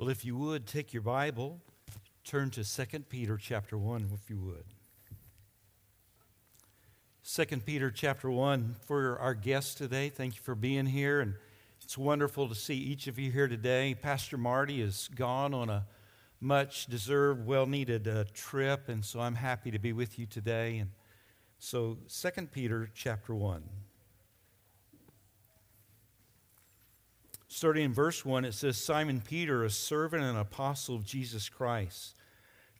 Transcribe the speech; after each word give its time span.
Well, 0.00 0.08
if 0.08 0.24
you 0.24 0.34
would, 0.34 0.66
take 0.66 0.94
your 0.94 1.02
Bible, 1.02 1.60
turn 2.24 2.48
to 2.52 2.64
2 2.64 3.00
Peter 3.10 3.36
chapter 3.36 3.76
1, 3.76 4.08
if 4.14 4.30
you 4.30 4.40
would. 4.40 4.64
2 7.22 7.58
Peter 7.58 7.90
chapter 7.90 8.30
1 8.30 8.76
for 8.86 9.18
our 9.18 9.34
guests 9.34 9.74
today. 9.74 10.08
Thank 10.08 10.36
you 10.36 10.40
for 10.40 10.54
being 10.54 10.86
here. 10.86 11.20
And 11.20 11.34
it's 11.82 11.98
wonderful 11.98 12.48
to 12.48 12.54
see 12.54 12.76
each 12.76 13.08
of 13.08 13.18
you 13.18 13.30
here 13.30 13.46
today. 13.46 13.94
Pastor 13.94 14.38
Marty 14.38 14.80
is 14.80 15.10
gone 15.14 15.52
on 15.52 15.68
a 15.68 15.84
much 16.40 16.86
deserved, 16.86 17.44
well 17.44 17.66
needed 17.66 18.08
uh, 18.08 18.24
trip, 18.32 18.88
and 18.88 19.04
so 19.04 19.20
I'm 19.20 19.34
happy 19.34 19.70
to 19.70 19.78
be 19.78 19.92
with 19.92 20.18
you 20.18 20.24
today. 20.24 20.78
And 20.78 20.92
so, 21.58 21.98
2 22.08 22.46
Peter 22.46 22.88
chapter 22.94 23.34
1. 23.34 23.62
Starting 27.52 27.86
in 27.86 27.92
verse 27.92 28.24
1, 28.24 28.44
it 28.44 28.54
says 28.54 28.76
Simon 28.76 29.20
Peter, 29.20 29.64
a 29.64 29.70
servant 29.70 30.22
and 30.22 30.38
apostle 30.38 30.94
of 30.94 31.04
Jesus 31.04 31.48
Christ, 31.48 32.14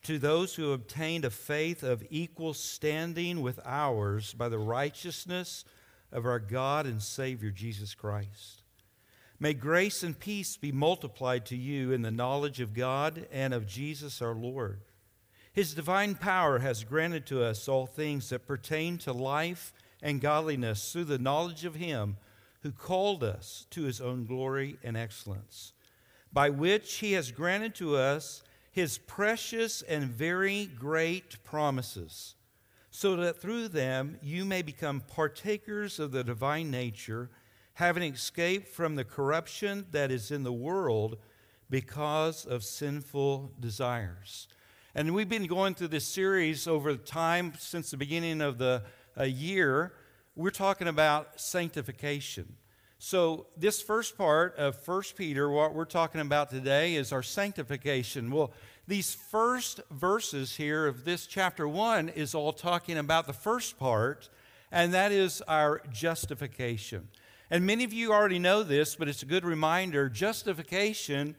to 0.04 0.16
those 0.16 0.54
who 0.54 0.72
obtained 0.72 1.24
a 1.24 1.30
faith 1.30 1.82
of 1.82 2.06
equal 2.08 2.54
standing 2.54 3.42
with 3.42 3.58
ours 3.64 4.32
by 4.32 4.48
the 4.48 4.60
righteousness 4.60 5.64
of 6.12 6.24
our 6.24 6.38
God 6.38 6.86
and 6.86 7.02
Savior 7.02 7.50
Jesus 7.50 7.96
Christ. 7.96 8.62
May 9.40 9.54
grace 9.54 10.04
and 10.04 10.16
peace 10.16 10.56
be 10.56 10.70
multiplied 10.70 11.46
to 11.46 11.56
you 11.56 11.90
in 11.90 12.02
the 12.02 12.12
knowledge 12.12 12.60
of 12.60 12.72
God 12.72 13.26
and 13.32 13.52
of 13.52 13.66
Jesus 13.66 14.22
our 14.22 14.36
Lord. 14.36 14.82
His 15.52 15.74
divine 15.74 16.14
power 16.14 16.60
has 16.60 16.84
granted 16.84 17.26
to 17.26 17.42
us 17.42 17.66
all 17.66 17.86
things 17.86 18.28
that 18.28 18.46
pertain 18.46 18.98
to 18.98 19.12
life 19.12 19.72
and 20.00 20.20
godliness 20.20 20.92
through 20.92 21.04
the 21.06 21.18
knowledge 21.18 21.64
of 21.64 21.74
Him 21.74 22.18
who 22.62 22.72
called 22.72 23.24
us 23.24 23.66
to 23.70 23.84
his 23.84 24.00
own 24.00 24.26
glory 24.26 24.76
and 24.82 24.96
excellence, 24.96 25.72
by 26.32 26.50
which 26.50 26.96
he 26.96 27.12
has 27.12 27.30
granted 27.30 27.74
to 27.74 27.96
us 27.96 28.42
his 28.70 28.98
precious 28.98 29.82
and 29.82 30.04
very 30.04 30.66
great 30.66 31.42
promises, 31.42 32.34
so 32.90 33.16
that 33.16 33.40
through 33.40 33.68
them 33.68 34.18
you 34.22 34.44
may 34.44 34.62
become 34.62 35.00
partakers 35.00 35.98
of 35.98 36.12
the 36.12 36.22
divine 36.22 36.70
nature, 36.70 37.30
having 37.74 38.12
escaped 38.12 38.68
from 38.68 38.94
the 38.94 39.04
corruption 39.04 39.86
that 39.90 40.10
is 40.10 40.30
in 40.30 40.42
the 40.42 40.52
world 40.52 41.16
because 41.70 42.44
of 42.44 42.62
sinful 42.62 43.52
desires. 43.58 44.48
And 44.94 45.14
we've 45.14 45.28
been 45.28 45.46
going 45.46 45.74
through 45.74 45.88
this 45.88 46.06
series 46.06 46.66
over 46.66 46.96
time 46.96 47.52
since 47.58 47.90
the 47.90 47.96
beginning 47.96 48.40
of 48.40 48.58
the 48.58 48.82
uh, 49.18 49.22
year 49.22 49.92
we're 50.36 50.50
talking 50.50 50.88
about 50.88 51.40
sanctification. 51.40 52.56
So, 52.98 53.46
this 53.56 53.80
first 53.80 54.18
part 54.18 54.56
of 54.56 54.76
1 54.86 55.02
Peter, 55.16 55.50
what 55.50 55.74
we're 55.74 55.86
talking 55.86 56.20
about 56.20 56.50
today, 56.50 56.96
is 56.96 57.12
our 57.12 57.22
sanctification. 57.22 58.30
Well, 58.30 58.52
these 58.86 59.14
first 59.14 59.80
verses 59.90 60.56
here 60.56 60.86
of 60.86 61.04
this 61.04 61.26
chapter 61.26 61.66
1 61.66 62.10
is 62.10 62.34
all 62.34 62.52
talking 62.52 62.98
about 62.98 63.26
the 63.26 63.32
first 63.32 63.78
part, 63.78 64.28
and 64.70 64.92
that 64.92 65.12
is 65.12 65.40
our 65.48 65.80
justification. 65.90 67.08
And 67.50 67.66
many 67.66 67.84
of 67.84 67.92
you 67.92 68.12
already 68.12 68.38
know 68.38 68.62
this, 68.62 68.94
but 68.94 69.08
it's 69.08 69.22
a 69.22 69.26
good 69.26 69.44
reminder 69.44 70.08
justification 70.08 71.36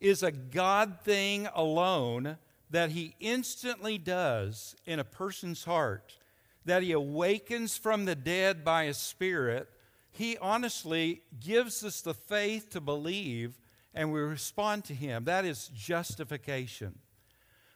is 0.00 0.22
a 0.22 0.32
God 0.32 0.98
thing 1.04 1.46
alone 1.54 2.38
that 2.70 2.90
He 2.90 3.14
instantly 3.20 3.98
does 3.98 4.74
in 4.86 4.98
a 4.98 5.04
person's 5.04 5.64
heart 5.64 6.16
that 6.64 6.82
he 6.82 6.92
awakens 6.92 7.76
from 7.76 8.04
the 8.04 8.14
dead 8.14 8.64
by 8.64 8.84
his 8.84 8.96
spirit, 8.96 9.68
he 10.10 10.36
honestly 10.38 11.22
gives 11.40 11.82
us 11.84 12.00
the 12.00 12.14
faith 12.14 12.70
to 12.70 12.80
believe 12.80 13.58
and 13.94 14.12
we 14.12 14.20
respond 14.20 14.84
to 14.84 14.94
him. 14.94 15.24
That 15.24 15.44
is 15.44 15.68
justification. 15.74 16.98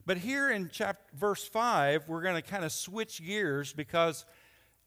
But 0.04 0.18
here 0.18 0.50
in 0.50 0.70
chapter, 0.72 1.02
verse 1.14 1.46
5, 1.46 2.08
we're 2.08 2.22
going 2.22 2.40
to 2.40 2.48
kind 2.48 2.64
of 2.64 2.72
switch 2.72 3.24
gears 3.24 3.72
because 3.72 4.24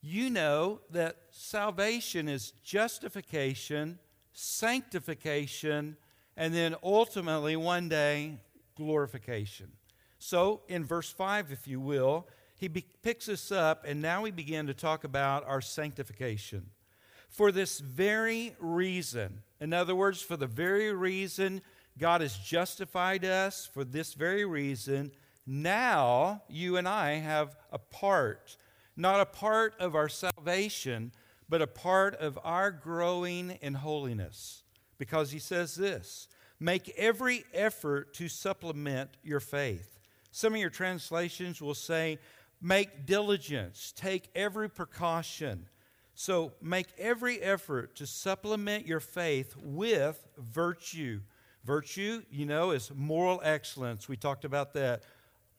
you 0.01 0.29
know 0.29 0.79
that 0.91 1.17
salvation 1.31 2.29
is 2.29 2.51
justification, 2.63 3.99
sanctification, 4.33 5.97
and 6.37 6.53
then 6.53 6.75
ultimately 6.81 7.57
one 7.57 7.89
day 7.89 8.37
glorification. 8.75 9.71
So 10.19 10.61
in 10.69 10.85
verse 10.85 11.11
5, 11.11 11.51
if 11.51 11.67
you 11.67 11.81
will, 11.81 12.27
he 12.59 12.67
be- 12.67 12.85
picks 13.01 13.29
us 13.29 13.51
up, 13.51 13.85
and 13.87 14.01
now 14.01 14.21
we 14.21 14.31
begin 14.31 14.67
to 14.67 14.73
talk 14.73 15.05
about 15.05 15.47
our 15.47 15.61
sanctification. 15.61 16.69
For 17.29 17.51
this 17.53 17.79
very 17.79 18.53
reason, 18.59 19.43
in 19.61 19.71
other 19.71 19.95
words, 19.95 20.21
for 20.21 20.35
the 20.35 20.47
very 20.47 20.93
reason 20.93 21.61
God 21.97 22.19
has 22.19 22.37
justified 22.37 23.23
us, 23.23 23.69
for 23.73 23.85
this 23.85 24.13
very 24.13 24.43
reason, 24.43 25.11
now 25.47 26.43
you 26.49 26.75
and 26.75 26.87
I 26.87 27.13
have 27.13 27.55
a 27.71 27.79
part, 27.79 28.57
not 28.97 29.21
a 29.21 29.25
part 29.25 29.73
of 29.79 29.95
our 29.95 30.09
salvation, 30.09 31.13
but 31.47 31.61
a 31.61 31.67
part 31.67 32.15
of 32.15 32.37
our 32.43 32.71
growing 32.71 33.57
in 33.61 33.75
holiness. 33.75 34.63
Because 34.97 35.31
he 35.31 35.39
says 35.39 35.75
this 35.75 36.27
make 36.59 36.89
every 36.97 37.45
effort 37.53 38.13
to 38.15 38.27
supplement 38.27 39.11
your 39.23 39.39
faith. 39.39 39.97
Some 40.31 40.53
of 40.53 40.59
your 40.59 40.69
translations 40.69 41.61
will 41.61 41.73
say, 41.73 42.19
Make 42.61 43.05
diligence, 43.05 43.93
take 43.95 44.29
every 44.35 44.69
precaution. 44.69 45.67
So 46.13 46.51
make 46.61 46.87
every 46.97 47.41
effort 47.41 47.95
to 47.95 48.05
supplement 48.05 48.85
your 48.85 48.99
faith 48.99 49.55
with 49.55 50.27
virtue. 50.37 51.21
Virtue, 51.63 52.23
you 52.29 52.45
know, 52.45 52.71
is 52.71 52.91
moral 52.93 53.39
excellence. 53.43 54.09
We 54.09 54.17
talked 54.17 54.43
about 54.43 54.73
that 54.73 55.03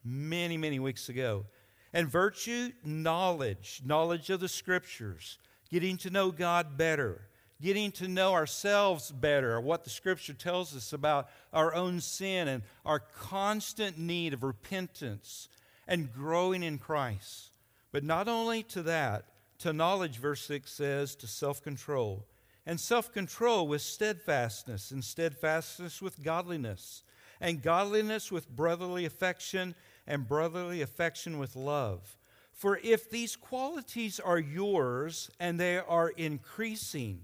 many, 0.04 0.58
many 0.58 0.78
weeks 0.78 1.08
ago. 1.08 1.46
And 1.94 2.08
virtue, 2.08 2.72
knowledge, 2.84 3.80
knowledge 3.84 4.28
of 4.28 4.40
the 4.40 4.48
scriptures, 4.48 5.38
getting 5.70 5.96
to 5.98 6.10
know 6.10 6.30
God 6.30 6.76
better, 6.76 7.22
getting 7.60 7.90
to 7.92 8.08
know 8.08 8.32
ourselves 8.32 9.10
better, 9.10 9.60
what 9.60 9.84
the 9.84 9.90
scripture 9.90 10.34
tells 10.34 10.76
us 10.76 10.92
about 10.92 11.28
our 11.52 11.74
own 11.74 12.00
sin 12.00 12.48
and 12.48 12.62
our 12.84 13.00
constant 13.00 13.98
need 13.98 14.34
of 14.34 14.42
repentance 14.42 15.48
and 15.90 16.12
growing 16.12 16.62
in 16.62 16.78
Christ. 16.78 17.50
But 17.92 18.04
not 18.04 18.28
only 18.28 18.62
to 18.62 18.82
that, 18.84 19.24
to 19.58 19.72
knowledge, 19.72 20.16
verse 20.16 20.40
6 20.42 20.72
says, 20.72 21.16
to 21.16 21.26
self 21.26 21.62
control. 21.62 22.26
And 22.64 22.80
self 22.80 23.12
control 23.12 23.66
with 23.66 23.82
steadfastness, 23.82 24.92
and 24.92 25.04
steadfastness 25.04 26.00
with 26.00 26.22
godliness, 26.22 27.02
and 27.40 27.60
godliness 27.60 28.30
with 28.30 28.48
brotherly 28.48 29.04
affection, 29.04 29.74
and 30.06 30.28
brotherly 30.28 30.80
affection 30.80 31.38
with 31.38 31.56
love. 31.56 32.16
For 32.52 32.78
if 32.84 33.10
these 33.10 33.34
qualities 33.34 34.20
are 34.20 34.38
yours 34.38 35.30
and 35.40 35.58
they 35.58 35.78
are 35.78 36.10
increasing, 36.10 37.22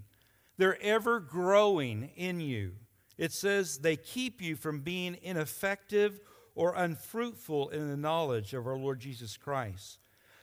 they're 0.57 0.81
ever 0.81 1.19
growing 1.19 2.09
in 2.15 2.41
you. 2.41 2.73
It 3.17 3.31
says 3.31 3.77
they 3.77 3.95
keep 3.95 4.41
you 4.41 4.55
from 4.55 4.81
being 4.81 5.17
ineffective 5.21 6.19
or 6.57 6.73
unfruitful 6.75 7.69
in 7.69 7.87
the 7.87 7.95
knowledge 7.95 8.55
of 8.55 8.65
our 8.65 8.75
Lord 8.75 8.99
Jesus 8.99 9.37
Christ. 9.37 9.99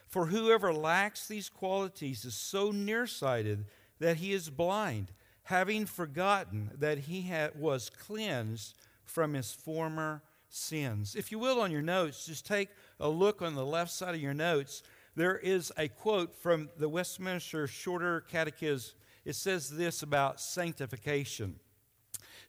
For 0.07 0.27
whoever 0.27 0.73
lacks 0.73 1.27
these 1.27 1.49
qualities 1.49 2.23
is 2.23 2.35
so 2.35 2.71
nearsighted 2.71 3.65
that 3.99 4.17
he 4.17 4.31
is 4.31 4.49
blind, 4.49 5.11
having 5.43 5.85
forgotten 5.85 6.71
that 6.79 6.99
he 6.99 7.29
was 7.53 7.89
cleansed 7.89 8.75
from 9.03 9.33
his 9.33 9.51
former 9.51 10.23
sins. 10.47 11.15
If 11.15 11.33
you 11.33 11.37
will, 11.37 11.59
on 11.59 11.69
your 11.69 11.81
notes, 11.81 12.25
just 12.25 12.47
take 12.47 12.69
a 12.97 13.09
look 13.09 13.41
on 13.41 13.55
the 13.55 13.65
left 13.65 13.91
side 13.91 14.15
of 14.15 14.21
your 14.21 14.33
notes. 14.33 14.83
There 15.17 15.37
is 15.37 15.73
a 15.77 15.89
quote 15.89 16.33
from 16.33 16.69
the 16.77 16.87
Westminster 16.87 17.67
Shorter 17.67 18.21
Catechism. 18.21 18.95
It 19.25 19.35
says 19.35 19.69
this 19.69 20.01
about 20.01 20.39
sanctification. 20.39 21.59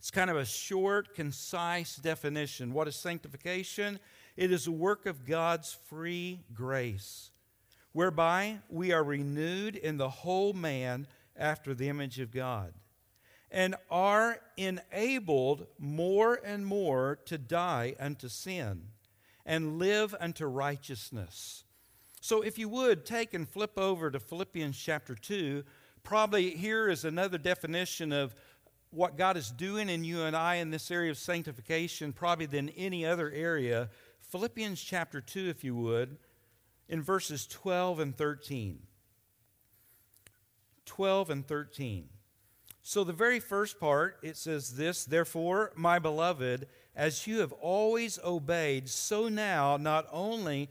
It's 0.07 0.13
kind 0.13 0.31
of 0.31 0.37
a 0.37 0.45
short, 0.45 1.17
concise 1.17 1.97
definition. 1.97 2.73
What 2.73 2.87
is 2.87 2.95
sanctification? 2.95 3.99
It 4.37 4.53
is 4.53 4.69
a 4.69 4.71
work 4.71 5.05
of 5.05 5.27
God's 5.27 5.77
free 5.89 6.45
grace, 6.55 7.33
whereby 7.91 8.61
we 8.69 8.93
are 8.93 9.03
renewed 9.03 9.75
in 9.75 9.97
the 9.97 10.09
whole 10.09 10.53
man 10.53 11.09
after 11.37 11.75
the 11.75 11.89
image 11.89 12.21
of 12.21 12.31
God, 12.31 12.73
and 13.51 13.75
are 13.91 14.39
enabled 14.57 15.67
more 15.77 16.39
and 16.45 16.65
more 16.65 17.19
to 17.25 17.37
die 17.37 17.97
unto 17.99 18.29
sin 18.29 18.91
and 19.45 19.81
live 19.81 20.15
unto 20.21 20.47
righteousness. 20.47 21.65
So, 22.21 22.43
if 22.43 22.59
you 22.59 22.69
would 22.69 23.07
take 23.07 23.35
and 23.35 23.49
flip 23.49 23.77
over 23.77 24.13
to 24.13 24.21
Philippians 24.21 24.79
chapter 24.79 25.17
2, 25.17 25.65
probably 26.05 26.51
here 26.51 26.89
is 26.89 27.05
another 27.05 27.39
definition 27.39 28.13
of 28.13 28.37
what 28.97 29.19
God 29.19 29.37
is 29.37 29.51
doing 29.51 29.91
in 29.91 30.05
you 30.05 30.23
and 30.23 30.35
I 30.35 30.57
in 30.57 30.71
this 30.71 30.91
area 30.91 31.11
of 31.11 31.19
sanctification 31.19 32.13
probably 32.15 32.47
than 32.47 32.71
any 32.71 33.05
other 33.05 33.31
area. 33.31 33.91
Philippians 34.31 34.83
chapter 34.83 35.21
2, 35.21 35.49
if 35.49 35.63
you 35.63 35.77
would, 35.77 36.17
in 36.89 37.03
verses 37.03 37.47
12 37.47 38.01
and 38.01 38.17
13. 38.17 38.79
12 40.87 41.31
and 41.31 41.47
13. 41.47 42.09
So, 42.83 43.05
the 43.05 43.13
very 43.13 43.41
first 43.41 43.79
part, 43.79 44.17
it 44.23 44.37
says 44.37 44.77
this 44.77 45.05
Therefore, 45.05 45.73
my 45.77 45.99
beloved, 45.99 46.67
as 46.95 47.27
you 47.27 47.41
have 47.41 47.53
always 47.53 48.19
obeyed, 48.25 48.89
so 48.89 49.29
now, 49.29 49.77
not 49.77 50.07
only 50.11 50.71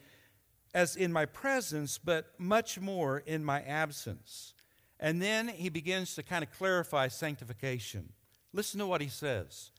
as 0.74 0.96
in 0.96 1.14
my 1.14 1.26
presence, 1.26 1.98
but 1.98 2.34
much 2.40 2.80
more 2.80 3.20
in 3.20 3.46
my 3.46 3.62
absence. 3.62 4.55
And 5.00 5.22
then 5.22 5.48
he 5.48 5.70
begins 5.70 6.16
to 6.16 6.24
kind 6.24 6.44
of 6.44 6.52
clarify 6.52 7.08
sanctification. 7.08 8.14
Listen 8.54 8.80
to 8.80 8.88
what 8.88 9.02
he 9.02 9.10
says 9.10 9.72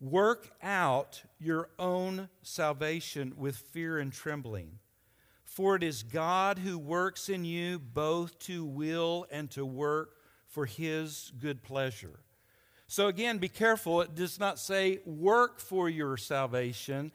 Work 0.00 0.50
out 0.62 1.22
your 1.38 1.68
own 1.78 2.28
salvation 2.42 3.34
with 3.36 3.56
fear 3.56 3.98
and 3.98 4.12
trembling. 4.12 4.78
For 5.44 5.76
it 5.76 5.82
is 5.82 6.02
God 6.02 6.58
who 6.58 6.78
works 6.78 7.28
in 7.28 7.44
you 7.44 7.78
both 7.78 8.38
to 8.40 8.64
will 8.64 9.26
and 9.30 9.50
to 9.50 9.66
work 9.66 10.16
for 10.46 10.64
his 10.64 11.32
good 11.38 11.62
pleasure. 11.62 12.20
So 12.86 13.08
again, 13.08 13.38
be 13.38 13.48
careful. 13.48 14.00
It 14.00 14.14
does 14.14 14.40
not 14.40 14.58
say 14.58 15.00
work 15.04 15.60
for 15.60 15.88
your 15.88 16.16
salvation. 16.16 17.12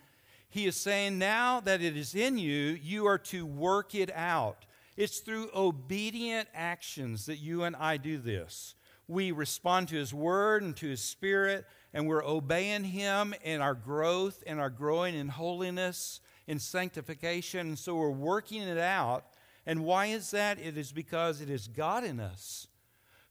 He 0.49 0.67
is 0.67 0.75
saying 0.75 1.17
now 1.17 1.59
that 1.61 1.81
it 1.81 1.97
is 1.97 2.13
in 2.13 2.37
you, 2.37 2.77
you 2.81 3.07
are 3.07 3.17
to 3.17 3.45
work 3.45 3.95
it 3.95 4.09
out. 4.15 4.65
It's 4.97 5.19
through 5.19 5.49
obedient 5.53 6.47
actions 6.53 7.25
that 7.25 7.37
you 7.37 7.63
and 7.63 7.75
I 7.75 7.97
do 7.97 8.17
this. 8.17 8.75
We 9.07 9.31
respond 9.31 9.89
to 9.89 9.95
His 9.95 10.13
Word 10.13 10.63
and 10.63 10.75
to 10.77 10.87
His 10.87 11.01
Spirit, 11.01 11.65
and 11.93 12.07
we're 12.07 12.25
obeying 12.25 12.85
Him 12.85 13.35
in 13.43 13.61
our 13.61 13.75
growth 13.75 14.43
and 14.47 14.59
our 14.59 14.69
growing 14.69 15.15
in 15.15 15.27
holiness, 15.27 16.21
in 16.47 16.59
sanctification. 16.59 17.67
And 17.67 17.79
so 17.79 17.95
we're 17.95 18.09
working 18.09 18.61
it 18.61 18.77
out. 18.77 19.25
And 19.65 19.83
why 19.83 20.07
is 20.07 20.31
that? 20.31 20.59
It 20.59 20.77
is 20.77 20.91
because 20.91 21.41
it 21.41 21.49
is 21.49 21.67
God 21.67 22.03
in 22.03 22.19
us 22.19 22.67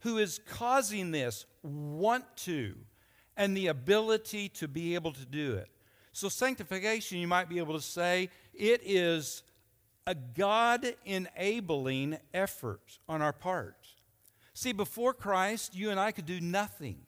who 0.04 0.18
is 0.18 0.38
causing 0.46 1.10
this 1.10 1.46
want 1.62 2.24
to 2.36 2.74
and 3.36 3.56
the 3.56 3.68
ability 3.68 4.50
to 4.50 4.68
be 4.68 4.94
able 4.94 5.12
to 5.12 5.24
do 5.24 5.54
it. 5.54 5.68
So, 6.12 6.28
sanctification, 6.28 7.18
you 7.18 7.26
might 7.26 7.48
be 7.48 7.58
able 7.58 7.74
to 7.74 7.80
say, 7.80 8.28
it 8.52 8.82
is 8.84 9.42
a 10.06 10.14
God 10.14 10.94
enabling 11.04 12.18
effort 12.32 12.98
on 13.08 13.22
our 13.22 13.32
part. 13.32 13.76
See, 14.52 14.72
before 14.72 15.14
Christ, 15.14 15.74
you 15.74 15.90
and 15.90 15.98
I 15.98 16.12
could 16.12 16.26
do 16.26 16.40
nothing. 16.40 16.98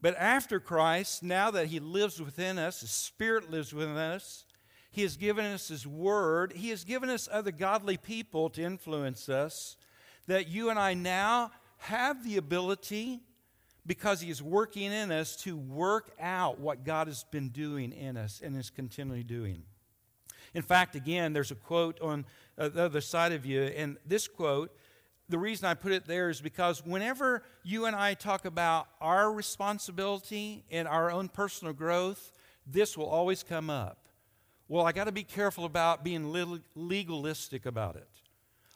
But 0.00 0.16
after 0.16 0.60
Christ, 0.60 1.22
now 1.22 1.50
that 1.50 1.66
He 1.66 1.80
lives 1.80 2.22
within 2.22 2.58
us, 2.58 2.80
His 2.80 2.90
Spirit 2.90 3.50
lives 3.50 3.74
within 3.74 3.96
us, 3.96 4.44
He 4.90 5.02
has 5.02 5.16
given 5.16 5.44
us 5.44 5.68
His 5.68 5.86
Word, 5.86 6.52
He 6.52 6.68
has 6.70 6.84
given 6.84 7.10
us 7.10 7.28
other 7.30 7.50
godly 7.50 7.96
people 7.96 8.48
to 8.50 8.62
influence 8.62 9.28
us, 9.28 9.76
that 10.28 10.48
you 10.48 10.70
and 10.70 10.78
I 10.78 10.94
now 10.94 11.50
have 11.78 12.24
the 12.24 12.36
ability, 12.36 13.20
because 13.84 14.20
He 14.20 14.30
is 14.30 14.40
working 14.40 14.92
in 14.92 15.10
us, 15.10 15.34
to 15.42 15.56
work 15.56 16.12
out 16.20 16.60
what 16.60 16.84
God 16.84 17.08
has 17.08 17.24
been 17.24 17.48
doing 17.48 17.92
in 17.92 18.16
us 18.16 18.40
and 18.42 18.56
is 18.56 18.70
continually 18.70 19.24
doing. 19.24 19.64
In 20.54 20.62
fact, 20.62 20.94
again, 20.94 21.32
there's 21.32 21.50
a 21.50 21.56
quote 21.56 22.00
on 22.00 22.24
uh, 22.56 22.68
the 22.68 22.84
other 22.84 23.00
side 23.00 23.32
of 23.32 23.44
you, 23.46 23.62
and 23.62 23.96
this 24.06 24.26
quote, 24.28 24.74
the 25.28 25.38
reason 25.38 25.66
I 25.66 25.74
put 25.74 25.92
it 25.92 26.06
there 26.06 26.30
is 26.30 26.40
because 26.40 26.84
whenever 26.84 27.42
you 27.62 27.84
and 27.84 27.94
I 27.94 28.14
talk 28.14 28.46
about 28.46 28.88
our 29.00 29.30
responsibility 29.30 30.64
and 30.70 30.88
our 30.88 31.10
own 31.10 31.28
personal 31.28 31.74
growth, 31.74 32.32
this 32.66 32.96
will 32.96 33.08
always 33.08 33.42
come 33.42 33.68
up. 33.68 34.08
Well, 34.68 34.86
I 34.86 34.92
got 34.92 35.04
to 35.04 35.12
be 35.12 35.24
careful 35.24 35.64
about 35.64 36.02
being 36.02 36.32
legalistic 36.74 37.66
about 37.66 37.96
it. 37.96 38.08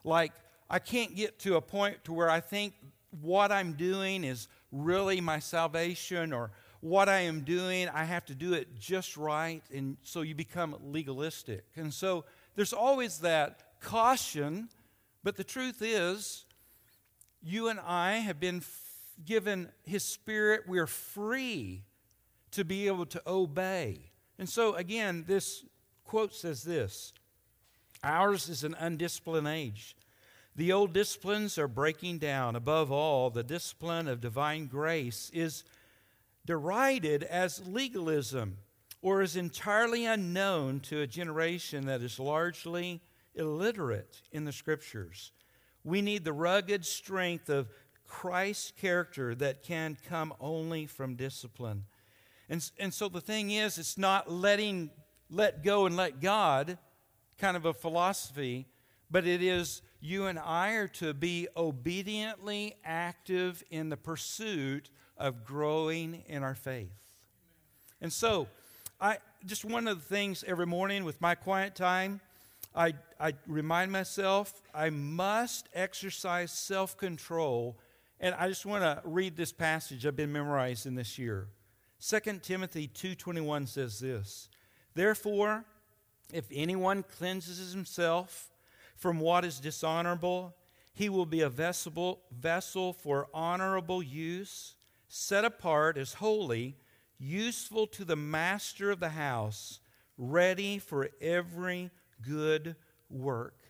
Like, 0.04 0.32
I 0.69 0.78
can't 0.78 1.14
get 1.14 1.38
to 1.40 1.56
a 1.56 1.60
point 1.60 2.04
to 2.04 2.12
where 2.12 2.30
I 2.30 2.40
think 2.40 2.74
what 3.20 3.52
I'm 3.52 3.74
doing 3.74 4.24
is 4.24 4.48
really 4.70 5.20
my 5.20 5.38
salvation 5.38 6.32
or 6.32 6.50
what 6.82 7.08
I 7.08 7.20
am 7.20 7.43
doing, 7.43 7.88
I 7.88 8.02
have 8.02 8.26
to 8.26 8.34
do 8.34 8.55
it 8.55 8.79
just 8.79 9.17
right. 9.17 9.62
And 9.73 9.96
so 10.02 10.23
you 10.23 10.34
become 10.34 10.76
legalistic. 10.82 11.64
And 11.76 11.94
so 11.94 12.25
there's 12.56 12.73
always 12.73 13.19
that 13.19 13.62
caution. 13.81 14.69
But 15.23 15.37
the 15.37 15.44
truth 15.44 15.81
is, 15.81 16.44
you 17.40 17.69
and 17.69 17.79
I 17.79 18.14
have 18.14 18.40
been 18.40 18.56
f- 18.56 18.81
given 19.25 19.69
His 19.84 20.02
Spirit. 20.02 20.64
We're 20.67 20.88
free 20.88 21.84
to 22.50 22.64
be 22.64 22.88
able 22.88 23.06
to 23.06 23.23
obey. 23.29 24.11
And 24.40 24.49
so, 24.49 24.75
again, 24.75 25.25
this 25.29 25.64
quote 26.05 26.34
says 26.34 26.64
this 26.64 27.12
Ours 28.02 28.49
is 28.49 28.64
an 28.64 28.75
undisciplined 28.76 29.46
age. 29.46 29.96
The 30.56 30.73
old 30.73 30.93
disciplines 30.93 31.58
are 31.58 31.69
breaking 31.69 32.19
down. 32.19 32.56
Above 32.56 32.90
all, 32.90 33.31
the 33.31 33.44
discipline 33.44 34.08
of 34.08 34.20
divine 34.20 34.67
grace 34.67 35.31
is 35.32 35.62
derided 36.46 37.22
as 37.22 37.66
legalism 37.66 38.58
or 39.00 39.22
is 39.22 39.36
entirely 39.36 40.06
unknown 40.06 40.80
to 40.80 41.00
a 41.00 41.06
generation 41.06 41.86
that 41.86 42.02
is 42.02 42.18
largely 42.18 43.00
illiterate 43.34 44.22
in 44.30 44.44
the 44.44 44.52
scriptures. 44.52 45.32
We 45.84 46.02
need 46.02 46.24
the 46.24 46.32
rugged 46.32 46.86
strength 46.86 47.48
of 47.48 47.68
Christ's 48.06 48.72
character 48.72 49.34
that 49.36 49.62
can 49.62 49.96
come 50.08 50.34
only 50.38 50.86
from 50.86 51.16
discipline. 51.16 51.84
And, 52.48 52.70
and 52.78 52.92
so 52.92 53.08
the 53.08 53.20
thing 53.20 53.50
is, 53.50 53.78
it's 53.78 53.98
not 53.98 54.30
letting 54.30 54.90
let 55.30 55.64
go 55.64 55.86
and 55.86 55.96
let 55.96 56.20
God 56.20 56.78
kind 57.38 57.56
of 57.56 57.64
a 57.64 57.72
philosophy, 57.72 58.66
but 59.10 59.26
it 59.26 59.42
is 59.42 59.82
you 60.00 60.26
and 60.26 60.38
I 60.38 60.72
are 60.72 60.88
to 60.88 61.14
be 61.14 61.48
obediently 61.56 62.74
active 62.84 63.64
in 63.70 63.88
the 63.88 63.96
pursuit 63.96 64.90
of 65.22 65.44
growing 65.44 66.24
in 66.26 66.42
our 66.42 66.56
faith. 66.56 66.92
And 68.00 68.12
so, 68.12 68.48
I 69.00 69.19
just 69.46 69.64
one 69.64 69.86
of 69.86 69.96
the 69.96 70.14
things 70.14 70.44
every 70.46 70.66
morning 70.66 71.04
with 71.04 71.20
my 71.20 71.36
quiet 71.36 71.76
time, 71.76 72.20
I, 72.74 72.94
I 73.20 73.34
remind 73.46 73.92
myself 73.92 74.60
I 74.74 74.90
must 74.90 75.69
exercise 75.74 76.50
self 76.50 76.96
control. 76.96 77.78
And 78.19 78.34
I 78.34 78.48
just 78.48 78.66
want 78.66 78.82
to 78.82 79.00
read 79.04 79.36
this 79.36 79.52
passage 79.52 80.06
I've 80.06 80.16
been 80.16 80.32
memorizing 80.32 80.94
this 80.96 81.19
year. 81.19 81.48
2 82.00 82.40
Timothy 82.42 82.88
2:21 82.88 83.69
says 83.69 84.00
this. 84.00 84.48
Therefore, 84.94 85.64
if 86.32 86.46
anyone 86.52 87.04
cleanses 87.04 87.72
himself 87.72 88.50
from 88.96 89.20
what 89.20 89.44
is 89.44 89.60
dishonorable, 89.60 90.56
he 90.94 91.08
will 91.08 91.26
be 91.26 91.40
a 91.42 91.48
vessel, 91.48 92.20
vessel 92.32 92.92
for 92.92 93.28
honorable 93.32 94.02
use, 94.02 94.74
set 95.14 95.44
apart 95.44 95.98
as 95.98 96.14
holy, 96.14 96.74
useful 97.18 97.86
to 97.86 98.02
the 98.02 98.16
master 98.16 98.90
of 98.90 98.98
the 98.98 99.10
house, 99.10 99.78
ready 100.16 100.78
for 100.78 101.10
every 101.20 101.90
good 102.22 102.74
work. 103.10 103.69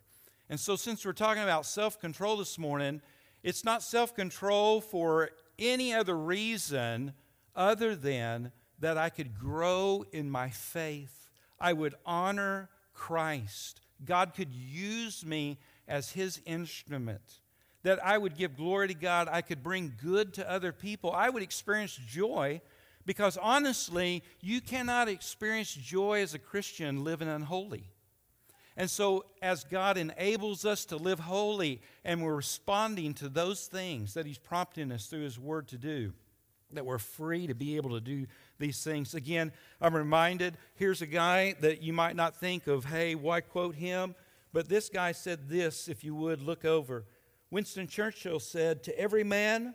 And 0.49 0.61
so, 0.61 0.77
since 0.77 1.05
we're 1.05 1.13
talking 1.13 1.43
about 1.43 1.67
self 1.67 1.99
control 1.99 2.37
this 2.37 2.59
morning, 2.59 3.03
it's 3.43 3.65
not 3.65 3.83
self 3.83 4.15
control 4.15 4.81
for 4.81 5.31
any 5.59 5.93
other 5.93 6.17
reason 6.17 7.13
other 7.57 7.97
than 7.97 8.53
that 8.79 8.97
I 8.97 9.09
could 9.09 9.37
grow 9.37 10.05
in 10.13 10.31
my 10.31 10.49
faith. 10.49 11.29
I 11.59 11.73
would 11.73 11.97
honor 12.07 12.71
Christ. 12.95 13.81
God 14.05 14.33
could 14.35 14.53
use 14.53 15.27
me 15.27 15.59
as 15.89 16.13
his 16.13 16.41
instrument 16.47 17.41
that 17.83 18.05
I 18.05 18.17
would 18.19 18.37
give 18.37 18.57
glory 18.57 18.89
to 18.89 18.95
God, 18.95 19.29
I 19.31 19.43
could 19.43 19.63
bring 19.63 19.95
good 20.03 20.35
to 20.35 20.51
other 20.51 20.73
people, 20.73 21.13
I 21.13 21.31
would 21.31 21.43
experience 21.43 21.97
joy 21.97 22.61
because 23.05 23.37
honestly, 23.37 24.23
you 24.41 24.61
cannot 24.61 25.09
experience 25.09 25.75
joy 25.75 26.23
as 26.23 26.35
a 26.35 26.39
Christian 26.39 27.03
living 27.03 27.29
unholy. 27.29 27.91
And 28.77 28.89
so, 28.89 29.27
as 29.43 29.65
God 29.65 29.99
enables 29.99 30.65
us 30.65 30.87
to 30.87 30.97
live 30.97 31.21
holy 31.21 31.83
and 32.05 32.23
we're 32.23 32.37
responding 32.37 33.13
to 33.15 33.29
those 33.29 33.67
things 33.67 34.15
that 34.15 34.25
He's 34.25 34.39
prompting 34.39 34.91
us 34.93 35.07
through 35.07 35.25
His 35.25 35.39
Word 35.39 35.69
to 35.69 35.77
do, 35.77 36.13
that 36.73 36.87
we're 36.87 36.99
free 36.99 37.47
to 37.47 37.55
be 37.55 37.77
able 37.77 37.91
to 37.91 38.01
do 38.01 38.27
these 38.59 38.83
things. 38.83 39.15
Again, 39.15 39.53
I'm 39.81 39.95
reminded 39.95 40.57
here's 40.77 41.03
a 41.03 41.07
guy 41.07 41.55
that 41.61 41.83
you 41.83 41.93
might 41.93 42.17
not 42.17 42.37
think 42.37 42.67
of, 42.67 42.87
hey, 42.87 43.15
why 43.15 43.43
quote 43.43 43.75
him? 43.75 44.15
But 44.55 44.69
this 44.69 44.89
guy 44.89 45.13
said 45.13 45.49
this, 45.49 45.89
if 45.89 46.05
you 46.05 46.15
would 46.15 46.43
look 46.43 46.65
over. 46.65 47.05
Winston 47.53 47.87
Churchill 47.87 48.41
said, 48.41 48.83
To 48.83 48.99
every 48.99 49.25
man 49.25 49.75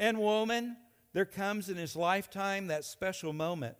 and 0.00 0.18
woman, 0.18 0.76
there 1.12 1.24
comes 1.24 1.68
in 1.68 1.76
his 1.76 1.94
lifetime 1.94 2.66
that 2.66 2.84
special 2.84 3.32
moment 3.32 3.76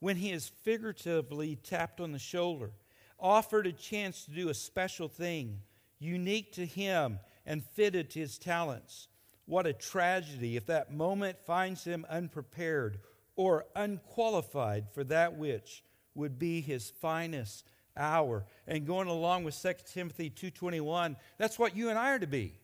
when 0.00 0.16
he 0.16 0.32
is 0.32 0.48
figuratively 0.62 1.54
tapped 1.56 2.00
on 2.00 2.12
the 2.12 2.18
shoulder, 2.18 2.70
offered 3.20 3.66
a 3.66 3.72
chance 3.72 4.24
to 4.24 4.30
do 4.30 4.48
a 4.48 4.54
special 4.54 5.06
thing, 5.06 5.60
unique 5.98 6.50
to 6.54 6.64
him 6.64 7.20
and 7.44 7.62
fitted 7.62 8.08
to 8.08 8.20
his 8.20 8.38
talents. 8.38 9.08
What 9.44 9.66
a 9.66 9.74
tragedy 9.74 10.56
if 10.56 10.64
that 10.66 10.90
moment 10.90 11.36
finds 11.44 11.84
him 11.84 12.06
unprepared 12.08 13.00
or 13.36 13.66
unqualified 13.76 14.86
for 14.94 15.04
that 15.04 15.36
which 15.36 15.84
would 16.14 16.38
be 16.38 16.62
his 16.62 16.88
finest 16.88 17.68
hour. 17.98 18.46
And 18.66 18.86
going 18.86 19.08
along 19.08 19.44
with 19.44 19.54
2 19.54 19.74
Timothy 19.92 20.30
2:21, 20.30 21.16
that's 21.36 21.58
what 21.58 21.76
you 21.76 21.90
and 21.90 21.98
I 21.98 22.12
are 22.12 22.18
to 22.18 22.26
be. 22.26 22.58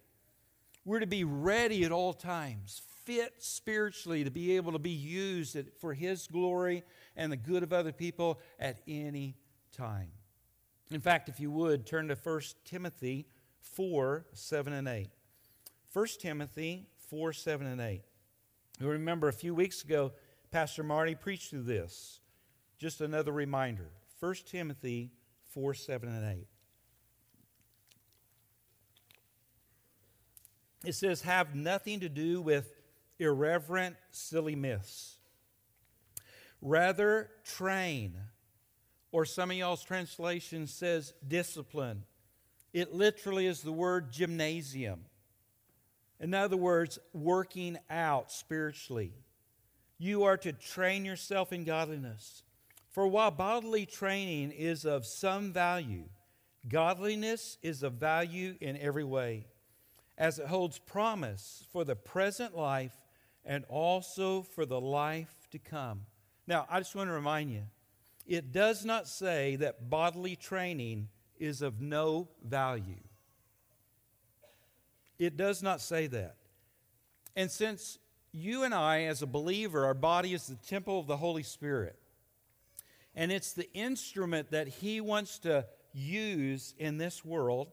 We're 0.85 1.00
to 1.00 1.07
be 1.07 1.25
ready 1.25 1.85
at 1.85 1.93
all 1.93 2.12
times, 2.12 2.83
fit 3.05 3.35
spiritually 3.38 4.25
to 4.25 4.31
be 4.31 4.57
able 4.57 4.73
to 4.73 4.79
be 4.79 4.91
used 4.91 5.57
for 5.81 5.95
His 5.95 6.26
glory 6.26 6.83
and 7.17 7.33
the 7.33 7.37
good 7.37 7.62
of 7.62 7.73
other 7.73 7.93
people 7.93 8.41
at 8.59 8.81
any 8.87 9.37
time. 9.73 10.11
In 10.91 11.00
fact, 11.00 11.29
if 11.29 11.41
you 11.41 11.50
would, 11.50 11.87
turn 11.87 12.09
to 12.09 12.14
1 12.14 12.41
Timothy 12.64 13.26
4 13.61 14.26
7 14.33 14.73
and 14.73 14.88
8. 14.88 15.09
1 15.93 16.07
Timothy 16.21 16.87
4 17.09 17.33
7 17.33 17.67
and 17.67 17.81
8. 17.81 18.03
You 18.81 18.88
remember 18.88 19.29
a 19.29 19.33
few 19.33 19.55
weeks 19.55 19.83
ago, 19.83 20.12
Pastor 20.50 20.83
Marty 20.83 21.14
preached 21.14 21.50
through 21.50 21.62
this. 21.62 22.21
Just 22.79 23.00
another 23.00 23.33
reminder 23.33 23.91
1 24.21 24.35
Timothy 24.47 25.12
4 25.50 25.75
7 25.75 26.09
and 26.09 26.38
8. 26.38 26.47
It 30.85 30.95
says, 30.95 31.23
have 31.23 31.55
nothing 31.55 32.00
to 32.00 32.09
do 32.09 32.41
with 32.41 32.73
irreverent, 33.19 33.97
silly 34.11 34.55
myths. 34.55 35.17
Rather, 36.61 37.31
train. 37.45 38.17
Or 39.12 39.25
some 39.25 39.50
of 39.50 39.57
y'all's 39.57 39.85
translation 39.85 40.67
says 40.67 41.14
discipline. 41.26 42.05
It 42.73 42.93
literally 42.93 43.47
is 43.47 43.62
the 43.62 43.73
word 43.73 44.11
gymnasium. 44.11 45.00
In 46.21 46.35
other 46.35 46.57
words, 46.57 46.99
working 47.12 47.79
out 47.88 48.33
spiritually. 48.33 49.12
You 49.99 50.25
are 50.25 50.37
to 50.38 50.53
train 50.53 51.05
yourself 51.05 51.53
in 51.53 51.64
godliness. 51.64 52.43
For 52.91 53.07
while 53.07 53.31
bodily 53.31 53.87
training 53.87 54.53
is 54.53 54.85
of 54.85 55.07
some 55.07 55.53
value, 55.53 56.05
godliness 56.69 57.59
is 57.62 57.83
of 57.83 57.95
value 57.95 58.57
in 58.61 58.76
every 58.76 59.05
way, 59.05 59.47
as 60.16 60.38
it 60.38 60.47
holds 60.47 60.78
promise 60.78 61.66
for 61.73 61.85
the 61.85 61.97
present 61.97 62.56
life 62.56 62.97
and 63.44 63.64
also 63.68 64.42
for 64.42 64.64
the 64.64 64.80
life 64.80 65.35
to 65.50 65.59
come. 65.59 66.02
Now, 66.47 66.66
I 66.71 66.78
just 66.78 66.94
want 66.94 67.09
to 67.09 67.14
remind 67.14 67.50
you 67.50 67.62
it 68.26 68.52
does 68.52 68.85
not 68.85 69.06
say 69.06 69.56
that 69.56 69.90
bodily 69.90 70.37
training 70.37 71.09
is 71.38 71.62
of 71.62 71.80
no 71.80 72.28
value. 72.42 73.00
It 75.18 75.37
does 75.37 75.62
not 75.62 75.80
say 75.80 76.06
that. 76.09 76.37
And 77.37 77.50
since 77.50 77.99
you 78.33 78.62
and 78.64 78.75
I, 78.75 79.02
as 79.02 79.23
a 79.23 79.26
believer, 79.26 79.85
our 79.85 79.94
body 79.94 80.35
is 80.35 80.47
the 80.47 80.56
temple 80.56 80.99
of 80.99 81.06
the 81.06 81.16
Holy 81.16 81.42
Spirit, 81.42 81.97
and 83.14 83.30
it's 83.30 83.52
the 83.52 83.73
instrument 83.73 84.50
that 84.50 84.66
He 84.66 85.00
wants 85.00 85.38
to 85.40 85.66
use 85.92 86.75
in 86.78 86.99
this 86.99 87.25
world, 87.25 87.68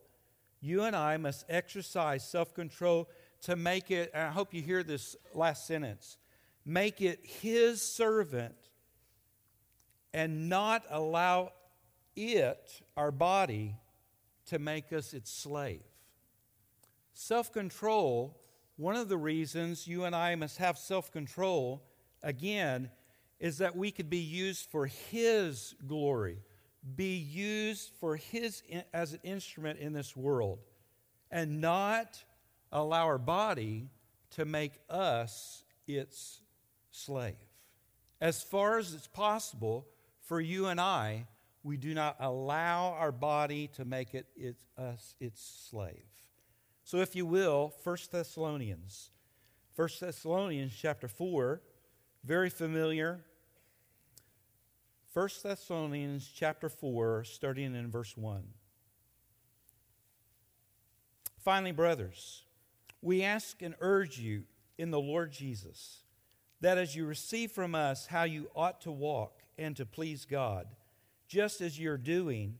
you 0.61 0.83
and 0.83 0.95
I 0.95 1.17
must 1.17 1.45
exercise 1.49 2.27
self 2.27 2.53
control 2.53 3.09
to 3.43 3.55
make 3.55 3.89
it, 3.91 4.11
I 4.13 4.27
hope 4.27 4.53
you 4.53 4.61
hear 4.61 4.83
this 4.83 5.15
last 5.33 5.65
sentence, 5.65 6.17
make 6.65 7.01
it 7.01 7.19
His 7.23 7.81
servant 7.81 8.55
and 10.13 10.49
not 10.49 10.83
allow 10.89 11.53
it, 12.15 12.81
our 12.95 13.11
body, 13.11 13.75
to 14.47 14.59
make 14.59 14.93
us 14.93 15.13
its 15.13 15.31
slave. 15.31 15.81
Self 17.13 17.51
control, 17.51 18.37
one 18.77 18.95
of 18.95 19.09
the 19.09 19.17
reasons 19.17 19.87
you 19.87 20.03
and 20.03 20.15
I 20.15 20.35
must 20.35 20.57
have 20.57 20.77
self 20.77 21.11
control, 21.11 21.83
again, 22.21 22.89
is 23.39 23.57
that 23.57 23.75
we 23.75 23.91
could 23.91 24.09
be 24.09 24.17
used 24.17 24.69
for 24.69 24.85
His 24.85 25.73
glory, 25.87 26.37
be 26.95 27.17
used 27.17 27.91
for 27.99 28.15
His 28.15 28.63
as 28.93 29.13
an 29.13 29.19
instrument 29.23 29.79
in 29.79 29.93
this 29.93 30.15
world, 30.15 30.59
and 31.29 31.61
not 31.61 32.23
allow 32.71 33.05
our 33.05 33.17
body 33.17 33.89
to 34.31 34.45
make 34.45 34.73
us 34.89 35.63
its 35.87 36.41
slave. 36.89 37.35
As 38.19 38.43
far 38.43 38.77
as 38.77 38.93
it's 38.93 39.07
possible, 39.07 39.87
for 40.21 40.39
you 40.39 40.67
and 40.67 40.79
I, 40.79 41.27
we 41.63 41.77
do 41.77 41.93
not 41.93 42.15
allow 42.19 42.93
our 42.93 43.11
body 43.11 43.67
to 43.75 43.85
make 43.85 44.13
it 44.13 44.25
us 44.77 45.15
its 45.19 45.67
slave. 45.69 46.05
So, 46.83 46.97
if 46.97 47.15
you 47.15 47.25
will, 47.25 47.73
1 47.83 47.97
Thessalonians. 48.11 49.11
1 49.75 49.89
Thessalonians 49.99 50.73
chapter 50.79 51.07
4, 51.07 51.61
very 52.23 52.49
familiar. 52.49 53.23
1 55.13 55.29
Thessalonians 55.43 56.31
chapter 56.33 56.69
4, 56.69 57.25
starting 57.25 57.75
in 57.75 57.91
verse 57.91 58.15
1. 58.15 58.43
Finally, 61.37 61.73
brothers, 61.73 62.43
we 63.01 63.23
ask 63.23 63.61
and 63.61 63.75
urge 63.81 64.19
you 64.19 64.43
in 64.77 64.89
the 64.89 64.99
Lord 64.99 65.31
Jesus 65.31 66.03
that 66.61 66.77
as 66.77 66.95
you 66.95 67.05
receive 67.05 67.51
from 67.51 67.75
us 67.75 68.05
how 68.05 68.23
you 68.23 68.49
ought 68.55 68.81
to 68.81 68.91
walk, 68.91 69.39
and 69.57 69.75
to 69.75 69.85
please 69.85 70.25
God, 70.25 70.67
just 71.27 71.59
as 71.59 71.77
you're 71.77 71.97
doing, 71.97 72.57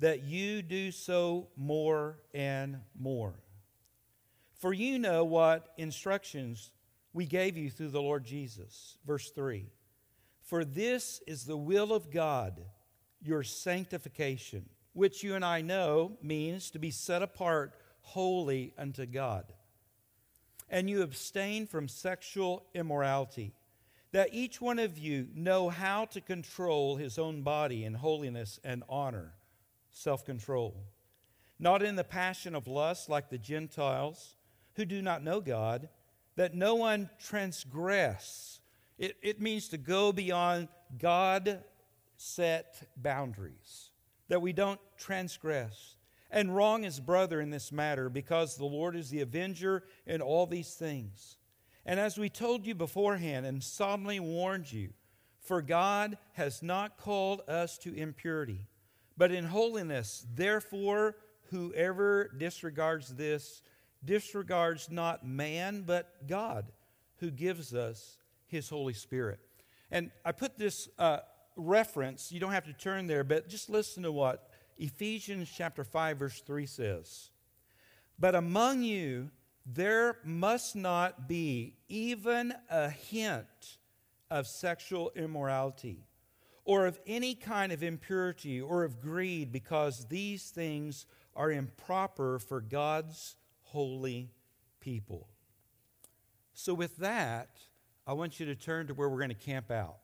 that 0.00 0.24
you 0.24 0.60
do 0.60 0.90
so 0.90 1.48
more 1.56 2.18
and 2.34 2.80
more. 2.98 3.34
For 4.58 4.72
you 4.72 4.98
know 4.98 5.24
what 5.24 5.72
instructions 5.78 6.72
we 7.12 7.26
gave 7.26 7.56
you 7.56 7.70
through 7.70 7.90
the 7.90 8.02
Lord 8.02 8.24
Jesus. 8.24 8.98
Verse 9.06 9.30
3 9.30 9.66
For 10.52 10.66
this 10.66 11.22
is 11.26 11.46
the 11.46 11.56
will 11.56 11.94
of 11.94 12.10
God, 12.10 12.60
your 13.22 13.42
sanctification, 13.42 14.68
which 14.92 15.22
you 15.22 15.34
and 15.34 15.42
I 15.42 15.62
know 15.62 16.18
means 16.20 16.70
to 16.72 16.78
be 16.78 16.90
set 16.90 17.22
apart 17.22 17.72
holy 18.02 18.74
unto 18.76 19.06
God. 19.06 19.46
And 20.68 20.90
you 20.90 21.00
abstain 21.00 21.66
from 21.66 21.88
sexual 21.88 22.66
immorality 22.74 23.54
that 24.10 24.34
each 24.34 24.60
one 24.60 24.78
of 24.78 24.98
you 24.98 25.28
know 25.34 25.70
how 25.70 26.04
to 26.04 26.20
control 26.20 26.96
his 26.96 27.18
own 27.18 27.40
body 27.40 27.86
in 27.86 27.94
holiness 27.94 28.60
and 28.62 28.82
honor, 28.90 29.32
self 29.90 30.22
control, 30.22 30.76
not 31.58 31.82
in 31.82 31.96
the 31.96 32.04
passion 32.04 32.54
of 32.54 32.68
lust 32.68 33.08
like 33.08 33.30
the 33.30 33.38
Gentiles 33.38 34.36
who 34.74 34.84
do 34.84 35.00
not 35.00 35.24
know 35.24 35.40
God, 35.40 35.88
that 36.36 36.54
no 36.54 36.74
one 36.74 37.08
transgress. 37.18 38.60
It, 38.98 39.16
it 39.22 39.40
means 39.40 39.68
to 39.68 39.78
go 39.78 40.12
beyond 40.12 40.68
God 40.98 41.62
set 42.16 42.88
boundaries, 42.96 43.90
that 44.28 44.42
we 44.42 44.52
don't 44.52 44.80
transgress 44.96 45.96
and 46.30 46.54
wrong 46.54 46.82
his 46.82 47.00
brother 47.00 47.40
in 47.40 47.50
this 47.50 47.70
matter, 47.72 48.08
because 48.08 48.56
the 48.56 48.64
Lord 48.64 48.96
is 48.96 49.10
the 49.10 49.20
avenger 49.20 49.84
in 50.06 50.22
all 50.22 50.46
these 50.46 50.74
things. 50.74 51.36
And 51.84 52.00
as 52.00 52.16
we 52.16 52.30
told 52.30 52.66
you 52.66 52.74
beforehand 52.74 53.44
and 53.44 53.62
solemnly 53.62 54.20
warned 54.20 54.72
you, 54.72 54.90
for 55.40 55.60
God 55.60 56.16
has 56.34 56.62
not 56.62 56.96
called 56.96 57.42
us 57.48 57.76
to 57.78 57.92
impurity, 57.92 58.68
but 59.16 59.32
in 59.32 59.44
holiness. 59.44 60.24
Therefore, 60.34 61.16
whoever 61.50 62.30
disregards 62.38 63.14
this 63.14 63.62
disregards 64.04 64.90
not 64.90 65.26
man, 65.26 65.82
but 65.86 66.26
God, 66.26 66.66
who 67.18 67.30
gives 67.30 67.74
us 67.74 68.16
his 68.52 68.68
Holy 68.68 68.92
Spirit. 68.92 69.40
And 69.90 70.10
I 70.24 70.30
put 70.30 70.56
this 70.56 70.88
uh, 70.98 71.18
reference, 71.56 72.30
you 72.30 72.38
don't 72.38 72.52
have 72.52 72.66
to 72.66 72.72
turn 72.72 73.08
there, 73.08 73.24
but 73.24 73.48
just 73.48 73.68
listen 73.68 74.04
to 74.04 74.12
what 74.12 74.48
Ephesians 74.78 75.50
chapter 75.54 75.82
5, 75.82 76.18
verse 76.18 76.40
3 76.40 76.66
says. 76.66 77.30
But 78.18 78.34
among 78.34 78.82
you, 78.82 79.30
there 79.66 80.18
must 80.24 80.76
not 80.76 81.26
be 81.28 81.76
even 81.88 82.54
a 82.70 82.90
hint 82.90 83.78
of 84.30 84.46
sexual 84.46 85.12
immorality 85.16 86.06
or 86.64 86.86
of 86.86 87.00
any 87.06 87.34
kind 87.34 87.72
of 87.72 87.82
impurity 87.82 88.60
or 88.60 88.84
of 88.84 89.00
greed, 89.00 89.50
because 89.50 90.06
these 90.06 90.50
things 90.50 91.06
are 91.34 91.50
improper 91.50 92.38
for 92.38 92.60
God's 92.60 93.36
holy 93.62 94.30
people. 94.80 95.28
So, 96.54 96.74
with 96.74 96.98
that, 96.98 97.48
I 98.06 98.14
want 98.14 98.40
you 98.40 98.46
to 98.46 98.56
turn 98.56 98.88
to 98.88 98.94
where 98.94 99.08
we're 99.08 99.18
going 99.18 99.28
to 99.28 99.34
camp 99.34 99.70
out. 99.70 99.96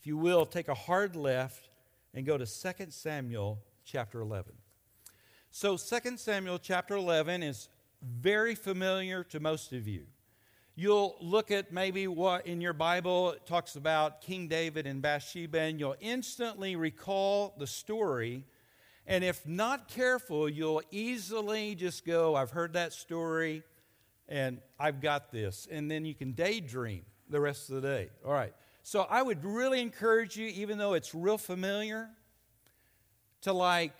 If 0.00 0.06
you 0.06 0.16
will, 0.16 0.46
take 0.46 0.68
a 0.68 0.74
hard 0.74 1.16
left 1.16 1.68
and 2.14 2.24
go 2.24 2.38
to 2.38 2.46
2 2.46 2.86
Samuel 2.88 3.60
chapter 3.84 4.20
11. 4.20 4.54
So, 5.50 5.76
2 5.76 6.16
Samuel 6.16 6.58
chapter 6.58 6.96
11 6.96 7.42
is 7.42 7.68
very 8.02 8.54
familiar 8.54 9.22
to 9.24 9.38
most 9.38 9.74
of 9.74 9.86
you. 9.86 10.06
You'll 10.74 11.16
look 11.20 11.50
at 11.50 11.72
maybe 11.72 12.08
what 12.08 12.46
in 12.46 12.62
your 12.62 12.72
Bible 12.72 13.36
talks 13.44 13.76
about 13.76 14.22
King 14.22 14.48
David 14.48 14.86
and 14.86 15.02
Bathsheba, 15.02 15.60
and 15.60 15.78
you'll 15.78 15.96
instantly 16.00 16.74
recall 16.74 17.54
the 17.58 17.66
story. 17.66 18.46
And 19.06 19.22
if 19.22 19.46
not 19.46 19.88
careful, 19.88 20.48
you'll 20.48 20.80
easily 20.90 21.74
just 21.74 22.06
go, 22.06 22.34
I've 22.34 22.52
heard 22.52 22.72
that 22.72 22.94
story 22.94 23.62
and 24.28 24.60
I've 24.78 25.00
got 25.00 25.30
this. 25.30 25.68
And 25.70 25.90
then 25.90 26.04
you 26.04 26.14
can 26.14 26.32
daydream 26.32 27.04
the 27.28 27.40
rest 27.40 27.68
of 27.68 27.76
the 27.76 27.88
day. 27.88 28.10
All 28.24 28.32
right. 28.32 28.52
So 28.82 29.06
I 29.08 29.22
would 29.22 29.44
really 29.44 29.80
encourage 29.80 30.36
you, 30.36 30.48
even 30.48 30.78
though 30.78 30.94
it's 30.94 31.14
real 31.14 31.38
familiar, 31.38 32.08
to 33.42 33.52
like 33.52 33.92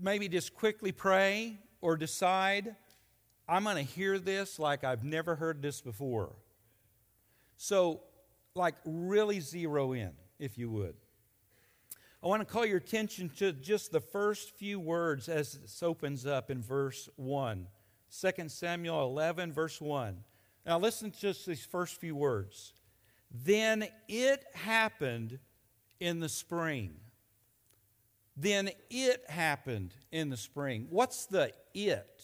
maybe 0.00 0.28
just 0.28 0.54
quickly 0.54 0.92
pray 0.92 1.58
or 1.80 1.96
decide 1.96 2.76
I'm 3.48 3.64
going 3.64 3.76
to 3.76 3.82
hear 3.82 4.18
this 4.18 4.58
like 4.58 4.84
I've 4.84 5.04
never 5.04 5.34
heard 5.34 5.62
this 5.62 5.80
before. 5.80 6.34
So, 7.56 8.00
like, 8.54 8.74
really 8.84 9.40
zero 9.40 9.92
in, 9.92 10.12
if 10.38 10.58
you 10.58 10.70
would. 10.70 10.94
I 12.22 12.28
want 12.28 12.40
to 12.40 12.50
call 12.50 12.64
your 12.64 12.78
attention 12.78 13.30
to 13.38 13.52
just 13.52 13.92
the 13.92 14.00
first 14.00 14.56
few 14.56 14.78
words 14.78 15.28
as 15.28 15.52
this 15.52 15.82
opens 15.82 16.24
up 16.24 16.50
in 16.50 16.62
verse 16.62 17.08
1. 17.16 17.66
2 18.20 18.48
Samuel 18.48 19.04
11, 19.04 19.52
verse 19.52 19.80
1. 19.80 20.16
Now, 20.66 20.78
listen 20.78 21.10
to 21.10 21.18
just 21.18 21.46
these 21.46 21.64
first 21.64 21.98
few 21.98 22.14
words. 22.14 22.74
Then 23.30 23.86
it 24.08 24.44
happened 24.54 25.38
in 25.98 26.20
the 26.20 26.28
spring. 26.28 26.94
Then 28.36 28.70
it 28.90 29.28
happened 29.28 29.94
in 30.10 30.30
the 30.30 30.36
spring. 30.36 30.86
What's 30.90 31.26
the 31.26 31.52
it? 31.74 32.22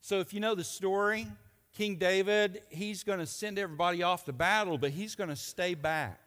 So, 0.00 0.20
if 0.20 0.32
you 0.32 0.40
know 0.40 0.54
the 0.54 0.64
story, 0.64 1.26
King 1.74 1.96
David, 1.96 2.62
he's 2.70 3.02
going 3.02 3.18
to 3.18 3.26
send 3.26 3.58
everybody 3.58 4.02
off 4.02 4.24
to 4.26 4.32
battle, 4.32 4.78
but 4.78 4.90
he's 4.90 5.14
going 5.14 5.30
to 5.30 5.36
stay 5.36 5.74
back. 5.74 6.20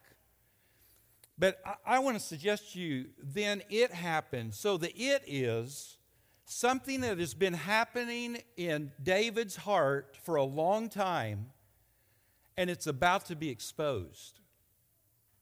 But 1.38 1.60
I, 1.64 1.96
I 1.96 1.98
want 1.98 2.16
to 2.16 2.22
suggest 2.22 2.72
to 2.72 2.80
you, 2.80 3.06
then 3.22 3.62
it 3.68 3.92
happened. 3.92 4.54
So, 4.54 4.76
the 4.76 4.94
it 4.94 5.22
is 5.26 5.95
something 6.46 7.00
that 7.02 7.18
has 7.18 7.34
been 7.34 7.52
happening 7.52 8.38
in 8.56 8.92
David's 9.02 9.56
heart 9.56 10.16
for 10.22 10.36
a 10.36 10.44
long 10.44 10.88
time, 10.88 11.50
and 12.56 12.70
it's 12.70 12.86
about 12.86 13.26
to 13.26 13.36
be 13.36 13.50
exposed. 13.50 14.40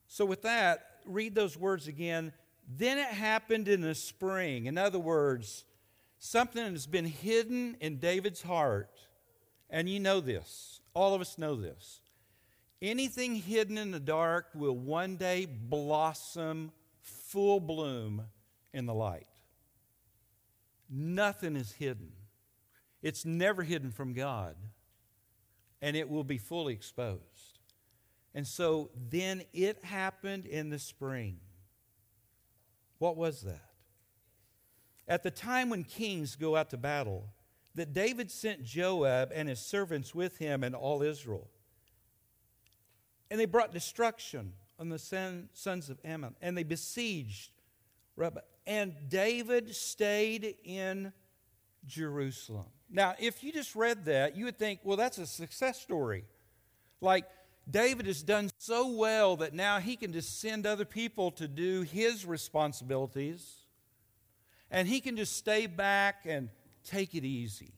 So, 0.07 0.25
with 0.25 0.41
that, 0.41 0.99
read 1.05 1.35
those 1.35 1.57
words 1.57 1.87
again. 1.87 2.33
Then 2.67 2.97
it 2.97 3.05
happened 3.05 3.67
in 3.67 3.81
the 3.81 3.95
spring. 3.95 4.65
In 4.65 4.77
other 4.77 4.99
words, 4.99 5.63
something 6.17 6.63
has 6.71 6.87
been 6.87 7.05
hidden 7.05 7.77
in 7.79 7.97
David's 7.97 8.41
heart. 8.41 8.89
And 9.69 9.87
you 9.87 9.99
know 9.99 10.19
this. 10.19 10.81
All 10.93 11.13
of 11.13 11.21
us 11.21 11.37
know 11.37 11.55
this. 11.55 12.01
Anything 12.81 13.35
hidden 13.35 13.77
in 13.77 13.91
the 13.91 13.99
dark 13.99 14.47
will 14.55 14.75
one 14.75 15.17
day 15.17 15.45
blossom 15.45 16.71
full 17.01 17.59
bloom 17.59 18.23
in 18.73 18.85
the 18.85 18.93
light. 18.93 19.27
Nothing 20.89 21.55
is 21.55 21.73
hidden. 21.73 22.11
It's 23.01 23.25
never 23.25 23.63
hidden 23.63 23.91
from 23.91 24.13
God, 24.13 24.55
and 25.81 25.95
it 25.95 26.09
will 26.09 26.23
be 26.23 26.37
fully 26.37 26.73
exposed. 26.73 27.59
And 28.33 28.45
so 28.47 28.89
then 29.09 29.43
it 29.53 29.83
happened 29.83 30.45
in 30.45 30.69
the 30.69 30.79
spring. 30.79 31.39
What 32.97 33.15
was 33.15 33.41
that? 33.41 33.69
At 35.07 35.23
the 35.23 35.31
time 35.31 35.69
when 35.69 35.83
kings 35.83 36.35
go 36.35 36.55
out 36.55 36.71
to 36.71 36.77
battle, 36.77 37.29
that 37.75 37.93
David 37.93 38.31
sent 38.31 38.63
Joab 38.63 39.31
and 39.33 39.49
his 39.49 39.59
servants 39.59 40.15
with 40.15 40.37
him 40.37 40.63
and 40.63 40.73
all 40.73 41.03
Israel. 41.03 41.49
And 43.29 43.39
they 43.39 43.45
brought 43.45 43.73
destruction 43.73 44.53
on 44.79 44.89
the 44.89 44.99
sons 44.99 45.89
of 45.89 45.99
Ammon, 46.03 46.35
and 46.41 46.57
they 46.57 46.63
besieged. 46.63 47.51
And 48.67 48.93
David 49.09 49.75
stayed 49.75 50.55
in 50.63 51.13
Jerusalem. 51.85 52.65
Now, 52.89 53.15
if 53.19 53.43
you 53.43 53.51
just 53.51 53.75
read 53.75 54.05
that, 54.05 54.35
you 54.35 54.45
would 54.45 54.57
think, 54.57 54.79
well, 54.83 54.97
that's 54.97 55.17
a 55.17 55.25
success 55.25 55.81
story. 55.81 56.25
Like, 57.01 57.25
David 57.69 58.05
has 58.05 58.21
done 58.21 58.49
so 58.59 58.89
well 58.89 59.37
that 59.37 59.53
now 59.53 59.79
he 59.79 59.95
can 59.95 60.13
just 60.13 60.39
send 60.39 60.67
other 60.67 60.85
people 60.85 61.31
to 61.31 61.47
do 61.47 61.81
his 61.81 62.25
responsibilities, 62.25 63.55
and 64.69 64.87
he 64.87 64.99
can 64.99 65.17
just 65.17 65.35
stay 65.35 65.65
back 65.65 66.25
and 66.25 66.49
take 66.83 67.15
it 67.15 67.25
easy. 67.25 67.73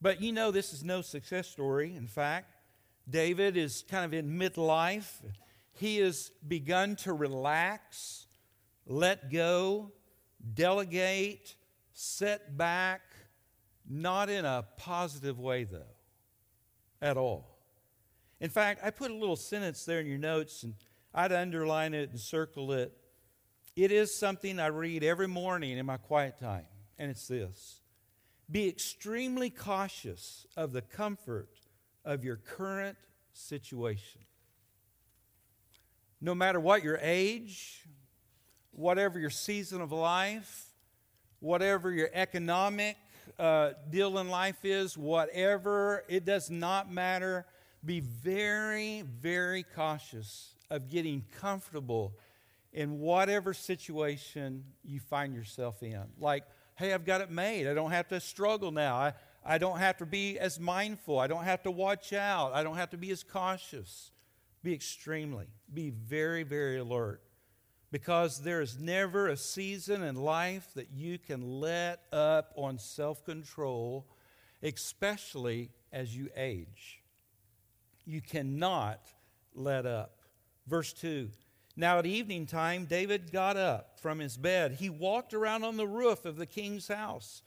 But 0.00 0.20
you 0.20 0.32
know, 0.32 0.50
this 0.50 0.72
is 0.72 0.84
no 0.84 1.00
success 1.00 1.48
story. 1.48 1.94
In 1.96 2.06
fact, 2.06 2.54
David 3.08 3.56
is 3.56 3.84
kind 3.90 4.04
of 4.04 4.12
in 4.12 4.38
midlife. 4.38 5.22
He 5.72 5.96
has 5.98 6.30
begun 6.46 6.96
to 6.96 7.12
relax, 7.12 8.26
let 8.88 9.30
go, 9.30 9.92
delegate, 10.54 11.54
set 11.92 12.56
back, 12.56 13.02
not 13.88 14.30
in 14.30 14.44
a 14.44 14.64
positive 14.78 15.38
way, 15.38 15.64
though, 15.64 15.94
at 17.00 17.16
all. 17.16 17.58
In 18.40 18.50
fact, 18.50 18.80
I 18.82 18.90
put 18.90 19.10
a 19.10 19.14
little 19.14 19.36
sentence 19.36 19.84
there 19.84 20.00
in 20.00 20.06
your 20.06 20.18
notes, 20.18 20.62
and 20.62 20.74
I'd 21.14 21.32
underline 21.32 21.92
it 21.94 22.10
and 22.10 22.18
circle 22.18 22.72
it. 22.72 22.92
It 23.76 23.92
is 23.92 24.14
something 24.14 24.58
I 24.58 24.66
read 24.66 25.04
every 25.04 25.28
morning 25.28 25.76
in 25.76 25.86
my 25.86 25.98
quiet 25.98 26.38
time, 26.38 26.66
and 26.98 27.10
it's 27.10 27.28
this 27.28 27.80
Be 28.50 28.68
extremely 28.68 29.50
cautious 29.50 30.46
of 30.56 30.72
the 30.72 30.82
comfort 30.82 31.50
of 32.04 32.24
your 32.24 32.36
current 32.36 32.96
situation. 33.32 34.22
No 36.20 36.34
matter 36.34 36.58
what 36.58 36.82
your 36.82 36.98
age, 37.00 37.86
whatever 38.78 39.18
your 39.18 39.28
season 39.28 39.80
of 39.80 39.90
life, 39.90 40.66
whatever 41.40 41.90
your 41.90 42.08
economic 42.12 42.96
uh, 43.36 43.70
deal 43.90 44.18
in 44.18 44.28
life 44.28 44.64
is, 44.64 44.96
whatever, 44.96 46.04
it 46.08 46.24
does 46.24 46.48
not 46.48 46.90
matter. 46.90 47.44
Be 47.84 47.98
very, 47.98 49.02
very 49.02 49.64
cautious 49.64 50.54
of 50.70 50.88
getting 50.88 51.24
comfortable 51.40 52.16
in 52.72 53.00
whatever 53.00 53.52
situation 53.52 54.62
you 54.84 55.00
find 55.00 55.34
yourself 55.34 55.82
in. 55.82 56.04
Like, 56.20 56.44
hey, 56.76 56.94
I've 56.94 57.04
got 57.04 57.20
it 57.20 57.32
made. 57.32 57.66
I 57.66 57.74
don't 57.74 57.90
have 57.90 58.06
to 58.08 58.20
struggle 58.20 58.70
now. 58.70 58.94
I, 58.94 59.12
I 59.44 59.58
don't 59.58 59.78
have 59.78 59.96
to 59.96 60.06
be 60.06 60.38
as 60.38 60.60
mindful. 60.60 61.18
I 61.18 61.26
don't 61.26 61.44
have 61.44 61.64
to 61.64 61.72
watch 61.72 62.12
out. 62.12 62.52
I 62.54 62.62
don't 62.62 62.76
have 62.76 62.90
to 62.90 62.96
be 62.96 63.10
as 63.10 63.24
cautious. 63.24 64.12
Be 64.62 64.72
extremely, 64.72 65.46
be 65.72 65.90
very, 65.90 66.44
very 66.44 66.78
alert. 66.78 67.22
Because 67.90 68.40
there 68.40 68.60
is 68.60 68.78
never 68.78 69.28
a 69.28 69.36
season 69.36 70.02
in 70.02 70.14
life 70.14 70.68
that 70.74 70.90
you 70.92 71.18
can 71.18 71.60
let 71.60 72.02
up 72.12 72.52
on 72.56 72.78
self 72.78 73.24
control, 73.24 74.06
especially 74.62 75.70
as 75.92 76.14
you 76.14 76.28
age. 76.36 77.00
You 78.04 78.20
cannot 78.20 79.00
let 79.54 79.86
up. 79.86 80.18
Verse 80.66 80.92
2 80.92 81.30
Now 81.76 81.98
at 81.98 82.06
evening 82.06 82.46
time, 82.46 82.84
David 82.84 83.32
got 83.32 83.56
up 83.56 83.98
from 84.00 84.18
his 84.18 84.36
bed. 84.36 84.72
He 84.72 84.90
walked 84.90 85.32
around 85.32 85.64
on 85.64 85.76
the 85.76 85.86
roof 85.86 86.24
of 86.24 86.36
the 86.36 86.46
king's 86.46 86.88
house. 86.88 87.42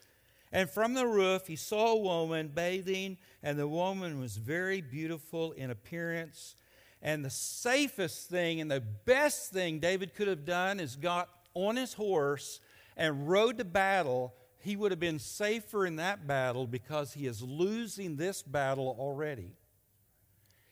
And 0.52 0.70
from 0.70 0.96
the 0.96 1.08
roof, 1.08 1.48
he 1.48 1.56
saw 1.56 1.94
a 1.94 1.98
woman 1.98 2.52
bathing, 2.54 3.18
and 3.42 3.58
the 3.58 3.68
woman 3.68 4.20
was 4.20 4.36
very 4.36 4.82
beautiful 4.82 5.54
in 5.54 5.72
appearance. 5.72 6.56
And 7.02 7.26
the 7.26 7.30
safest 7.32 8.30
thing 8.30 8.62
and 8.62 8.70
the 8.70 8.82
best 8.82 9.52
thing 9.52 9.80
David 9.80 10.14
could 10.14 10.28
have 10.28 10.46
done 10.46 10.80
is 10.80 10.96
got 10.96 11.30
on 11.54 11.76
his 11.76 11.94
horse 11.94 12.60
and 12.96 13.28
rode 13.28 13.58
to 13.58 13.66
battle. 13.66 14.34
He 14.60 14.76
would 14.76 14.92
have 14.92 15.00
been 15.00 15.18
safer 15.18 15.86
in 15.86 15.96
that 15.96 16.28
battle 16.28 16.68
because 16.68 17.14
he 17.14 17.26
is 17.26 17.42
losing 17.42 18.18
this 18.18 18.44
battle 18.44 18.96
already. 19.00 19.56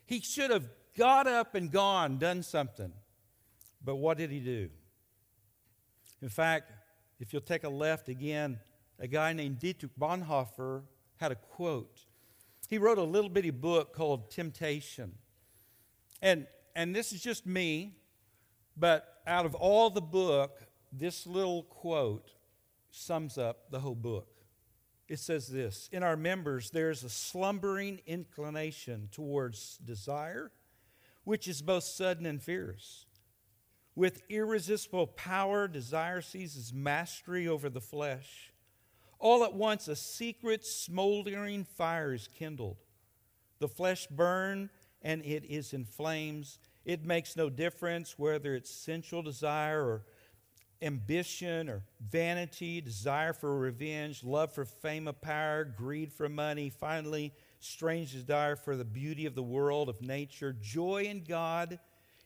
He 0.05 0.19
should 0.19 0.51
have 0.51 0.69
got 0.97 1.27
up 1.27 1.55
and 1.55 1.71
gone, 1.71 2.19
done 2.19 2.43
something. 2.43 2.93
But 3.83 3.95
what 3.95 4.17
did 4.17 4.29
he 4.29 4.39
do? 4.39 4.69
In 6.21 6.29
fact, 6.29 6.71
if 7.19 7.33
you'll 7.33 7.41
take 7.41 7.63
a 7.63 7.69
left 7.69 8.09
again, 8.09 8.59
a 8.99 9.07
guy 9.07 9.33
named 9.33 9.59
Dietrich 9.59 9.91
Bonhoeffer 9.99 10.83
had 11.17 11.31
a 11.31 11.35
quote. 11.35 12.01
He 12.67 12.77
wrote 12.77 12.97
a 12.97 13.03
little 13.03 13.29
bitty 13.29 13.51
book 13.51 13.93
called 13.93 14.29
Temptation. 14.29 15.13
And, 16.21 16.47
and 16.75 16.95
this 16.95 17.13
is 17.13 17.21
just 17.21 17.45
me, 17.45 17.95
but 18.75 19.21
out 19.25 19.45
of 19.45 19.55
all 19.55 19.89
the 19.89 20.01
book, 20.01 20.61
this 20.91 21.25
little 21.27 21.63
quote 21.63 22.31
sums 22.91 23.37
up 23.37 23.69
the 23.71 23.79
whole 23.79 23.95
book. 23.95 24.27
It 25.07 25.19
says 25.19 25.47
this 25.47 25.89
In 25.91 26.03
our 26.03 26.17
members, 26.17 26.69
there's 26.69 27.03
a 27.03 27.09
slumbering 27.09 28.01
inclination 28.05 29.09
towards 29.11 29.77
desire, 29.77 30.51
which 31.23 31.47
is 31.47 31.61
both 31.61 31.83
sudden 31.83 32.25
and 32.25 32.41
fierce. 32.41 33.05
With 33.95 34.21
irresistible 34.29 35.07
power, 35.07 35.67
desire 35.67 36.21
seizes 36.21 36.73
mastery 36.73 37.47
over 37.47 37.69
the 37.69 37.81
flesh 37.81 38.49
all 39.19 39.43
at 39.43 39.53
once, 39.53 39.89
a 39.89 39.95
secret 39.97 40.65
smoldering 40.65 41.65
fire 41.65 42.13
is 42.13 42.29
kindled. 42.29 42.77
The 43.59 43.67
flesh 43.67 44.07
burns 44.07 44.69
and 45.01 45.23
it 45.23 45.45
is 45.45 45.73
in 45.73 45.85
flames. 45.85 46.59
It 46.85 47.05
makes 47.05 47.35
no 47.35 47.49
difference 47.49 48.17
whether 48.17 48.55
it's 48.55 48.69
sensual 48.69 49.21
desire 49.21 49.81
or 49.81 50.05
ambition 50.81 51.69
or 51.69 51.83
vanity, 52.09 52.81
desire 52.81 53.33
for 53.33 53.57
revenge, 53.57 54.23
love 54.23 54.53
for 54.53 54.65
fame 54.65 55.07
or 55.07 55.13
power, 55.13 55.63
greed 55.65 56.11
for 56.11 56.29
money, 56.29 56.69
finally, 56.69 57.33
strange 57.59 58.13
desire 58.13 58.55
for 58.55 58.75
the 58.77 58.85
beauty 58.85 59.25
of 59.25 59.35
the 59.35 59.43
world, 59.43 59.89
of 59.89 60.01
nature. 60.01 60.55
Joy 60.61 61.03
in 61.03 61.23
God 61.23 61.79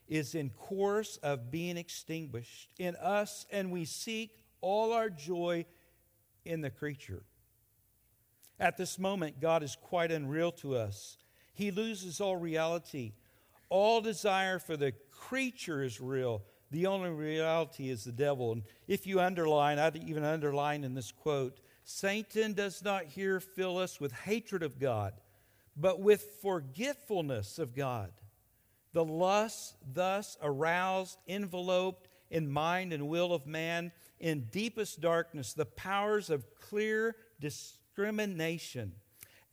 is 0.08 0.36
in 0.36 0.50
course 0.52 1.18
of 1.18 1.50
being 1.50 1.78
extinguished 1.78 2.70
in 2.78 2.96
us, 2.98 3.46
and 3.52 3.72
we 3.72 3.86
seek 3.86 4.44
all 4.62 4.94
our 4.94 5.10
joy 5.10 5.66
in 6.46 6.62
the 6.62 6.70
creature. 6.70 7.24
At 8.60 8.78
this 8.78 9.00
moment, 9.00 9.40
God 9.40 9.64
is 9.64 9.76
quite 9.76 10.12
unreal 10.12 10.52
to 10.54 10.76
us. 10.76 11.18
He 11.54 11.72
loses 11.72 12.20
all 12.20 12.36
reality. 12.36 13.14
All 13.70 14.02
desire 14.02 14.60
for 14.60 14.76
the 14.76 14.94
creature 15.12 15.84
is 15.84 16.02
real. 16.02 16.44
The 16.72 16.88
only 16.88 17.12
reality 17.12 17.90
is 17.90 18.04
the 18.04 18.12
devil. 18.12 18.52
And 18.52 18.64
if 18.88 19.06
you 19.06 19.20
underline, 19.20 19.80
I'd 19.80 19.96
even 19.96 20.24
underline 20.24 20.84
in 20.84 20.96
this 20.96 21.12
quote 21.12 21.60
Satan 21.84 22.54
does 22.54 22.84
not 22.84 23.06
here 23.06 23.40
fill 23.40 23.78
us 23.78 24.00
with 24.00 24.12
hatred 24.12 24.64
of 24.64 24.80
God, 24.80 25.14
but 25.76 26.00
with 26.00 26.40
forgetfulness 26.42 27.60
of 27.60 27.76
God. 27.76 28.12
The 28.94 29.04
lust 29.04 29.76
thus 29.92 30.38
aroused, 30.42 31.18
enveloped 31.28 32.08
in 32.30 32.50
mind 32.50 32.94
and 32.94 33.08
will 33.08 33.34
of 33.34 33.46
man 33.46 33.92
in 34.20 34.46
deepest 34.52 35.02
darkness, 35.02 35.54
the 35.54 35.66
powers 35.66 36.30
of 36.30 36.46
clear 36.56 37.16
discrimination 37.40 38.94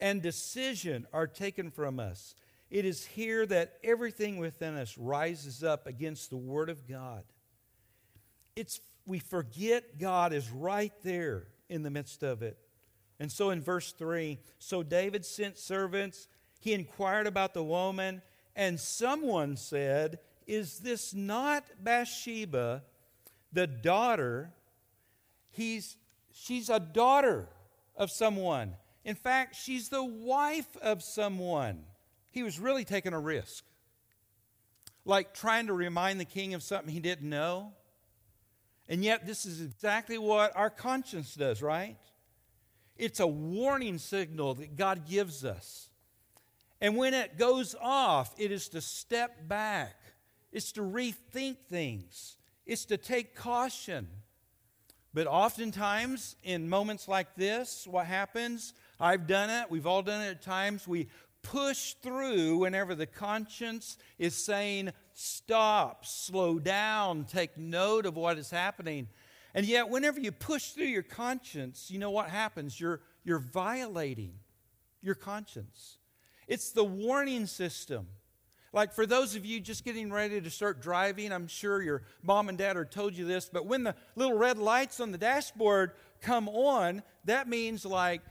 and 0.00 0.22
decision 0.22 1.06
are 1.12 1.26
taken 1.26 1.70
from 1.70 2.00
us. 2.00 2.34
It 2.70 2.84
is 2.84 3.04
here 3.04 3.46
that 3.46 3.78
everything 3.82 4.38
within 4.38 4.76
us 4.76 4.96
rises 4.96 5.64
up 5.64 5.86
against 5.86 6.30
the 6.30 6.36
Word 6.36 6.70
of 6.70 6.86
God. 6.86 7.24
It's, 8.54 8.80
we 9.06 9.18
forget 9.18 9.98
God 9.98 10.32
is 10.32 10.50
right 10.50 10.92
there 11.02 11.48
in 11.68 11.82
the 11.82 11.90
midst 11.90 12.22
of 12.22 12.42
it. 12.42 12.58
And 13.18 13.30
so 13.30 13.50
in 13.50 13.60
verse 13.60 13.92
3 13.92 14.38
so 14.58 14.82
David 14.82 15.24
sent 15.26 15.58
servants, 15.58 16.28
he 16.60 16.72
inquired 16.72 17.26
about 17.26 17.54
the 17.54 17.64
woman, 17.64 18.22
and 18.54 18.78
someone 18.78 19.56
said, 19.56 20.18
Is 20.46 20.78
this 20.78 21.12
not 21.12 21.64
Bathsheba, 21.82 22.82
the 23.52 23.66
daughter? 23.66 24.52
He's, 25.50 25.96
she's 26.32 26.70
a 26.70 26.78
daughter 26.80 27.48
of 27.96 28.10
someone. 28.10 28.74
In 29.04 29.14
fact, 29.14 29.56
she's 29.56 29.88
the 29.88 30.04
wife 30.04 30.76
of 30.82 31.02
someone. 31.02 31.84
He 32.30 32.42
was 32.42 32.58
really 32.58 32.84
taking 32.84 33.12
a 33.12 33.20
risk. 33.20 33.64
Like 35.04 35.34
trying 35.34 35.68
to 35.68 35.72
remind 35.72 36.20
the 36.20 36.24
king 36.24 36.54
of 36.54 36.62
something 36.62 36.92
he 36.92 37.00
didn't 37.00 37.28
know. 37.28 37.72
And 38.88 39.04
yet, 39.04 39.26
this 39.26 39.46
is 39.46 39.60
exactly 39.60 40.18
what 40.18 40.54
our 40.56 40.68
conscience 40.68 41.34
does, 41.34 41.62
right? 41.62 41.96
It's 42.96 43.20
a 43.20 43.26
warning 43.26 43.98
signal 43.98 44.54
that 44.54 44.76
God 44.76 45.08
gives 45.08 45.44
us. 45.44 45.88
And 46.80 46.96
when 46.96 47.14
it 47.14 47.38
goes 47.38 47.74
off, 47.80 48.34
it 48.38 48.50
is 48.50 48.68
to 48.70 48.80
step 48.80 49.48
back, 49.48 49.96
it's 50.52 50.72
to 50.72 50.82
rethink 50.82 51.58
things, 51.68 52.36
it's 52.66 52.84
to 52.86 52.96
take 52.96 53.34
caution. 53.34 54.08
But 55.12 55.26
oftentimes, 55.26 56.36
in 56.42 56.68
moments 56.68 57.08
like 57.08 57.34
this, 57.34 57.86
what 57.86 58.06
happens? 58.06 58.74
I've 59.00 59.26
done 59.26 59.50
it, 59.50 59.70
we've 59.70 59.86
all 59.86 60.02
done 60.02 60.20
it 60.22 60.30
at 60.30 60.42
times. 60.42 60.86
We 60.86 61.08
push 61.42 61.94
through 61.94 62.58
whenever 62.58 62.94
the 62.94 63.06
conscience 63.06 63.96
is 64.18 64.34
saying, 64.34 64.92
stop, 65.14 66.04
slow 66.04 66.58
down, 66.58 67.24
take 67.24 67.56
note 67.56 68.04
of 68.04 68.16
what 68.16 68.38
is 68.38 68.50
happening. 68.50 69.08
And 69.54 69.66
yet, 69.66 69.88
whenever 69.88 70.20
you 70.20 70.32
push 70.32 70.70
through 70.70 70.86
your 70.86 71.02
conscience, 71.02 71.90
you 71.90 71.98
know 71.98 72.10
what 72.10 72.28
happens? 72.28 72.78
You're, 72.78 73.00
you're 73.24 73.38
violating 73.38 74.34
your 75.02 75.14
conscience. 75.14 75.98
It's 76.46 76.72
the 76.72 76.84
warning 76.84 77.46
system. 77.46 78.06
Like 78.72 78.92
for 78.92 79.06
those 79.06 79.34
of 79.34 79.44
you 79.44 79.60
just 79.60 79.84
getting 79.84 80.12
ready 80.12 80.40
to 80.40 80.50
start 80.50 80.80
driving, 80.80 81.32
I'm 81.32 81.48
sure 81.48 81.82
your 81.82 82.02
mom 82.22 82.48
and 82.48 82.56
dad 82.56 82.76
have 82.76 82.90
told 82.90 83.14
you 83.14 83.24
this, 83.24 83.50
but 83.52 83.66
when 83.66 83.82
the 83.82 83.96
little 84.14 84.38
red 84.38 84.58
lights 84.58 85.00
on 85.00 85.10
the 85.10 85.18
dashboard 85.18 85.92
come 86.20 86.48
on, 86.48 87.02
that 87.24 87.48
means 87.48 87.84
like 87.84 88.22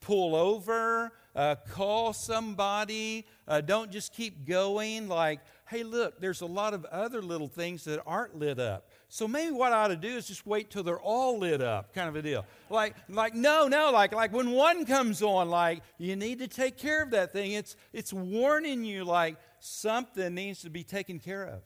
pull 0.00 0.34
over, 0.34 1.12
uh, 1.34 1.54
call 1.70 2.12
somebody, 2.12 3.26
uh, 3.46 3.60
don't 3.60 3.90
just 3.90 4.12
keep 4.12 4.46
going. 4.46 5.06
Like, 5.06 5.40
hey, 5.68 5.82
look, 5.82 6.20
there's 6.20 6.40
a 6.40 6.46
lot 6.46 6.72
of 6.72 6.84
other 6.86 7.20
little 7.20 7.48
things 7.48 7.84
that 7.84 8.02
aren't 8.06 8.38
lit 8.38 8.58
up. 8.58 8.88
So 9.08 9.28
maybe 9.28 9.52
what 9.52 9.72
I 9.72 9.84
ought 9.84 9.88
to 9.88 9.96
do 9.96 10.08
is 10.08 10.26
just 10.26 10.46
wait 10.46 10.70
till 10.70 10.82
they're 10.82 11.00
all 11.00 11.38
lit 11.38 11.60
up, 11.60 11.92
kind 11.92 12.08
of 12.08 12.16
a 12.16 12.22
deal. 12.22 12.46
Like, 12.70 12.96
like 13.08 13.34
no, 13.34 13.68
no, 13.68 13.90
like, 13.90 14.14
like 14.14 14.32
when 14.32 14.50
one 14.50 14.86
comes 14.86 15.22
on, 15.22 15.50
like 15.50 15.82
you 15.98 16.16
need 16.16 16.38
to 16.38 16.48
take 16.48 16.78
care 16.78 17.02
of 17.02 17.10
that 17.10 17.32
thing. 17.32 17.52
It's, 17.52 17.76
it's 17.92 18.12
warning 18.12 18.84
you, 18.84 19.04
like 19.04 19.36
something 19.60 20.34
needs 20.34 20.62
to 20.62 20.70
be 20.70 20.84
taken 20.84 21.18
care 21.18 21.44
of. 21.44 21.60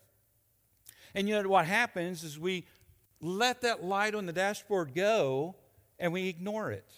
And 1.14 1.28
you 1.28 1.40
know 1.40 1.48
what 1.48 1.66
happens 1.66 2.24
is 2.24 2.38
we 2.38 2.66
let 3.20 3.62
that 3.62 3.84
light 3.84 4.14
on 4.14 4.26
the 4.26 4.32
dashboard 4.32 4.94
go 4.94 5.54
and 5.98 6.12
we 6.12 6.28
ignore 6.28 6.70
it 6.72 6.90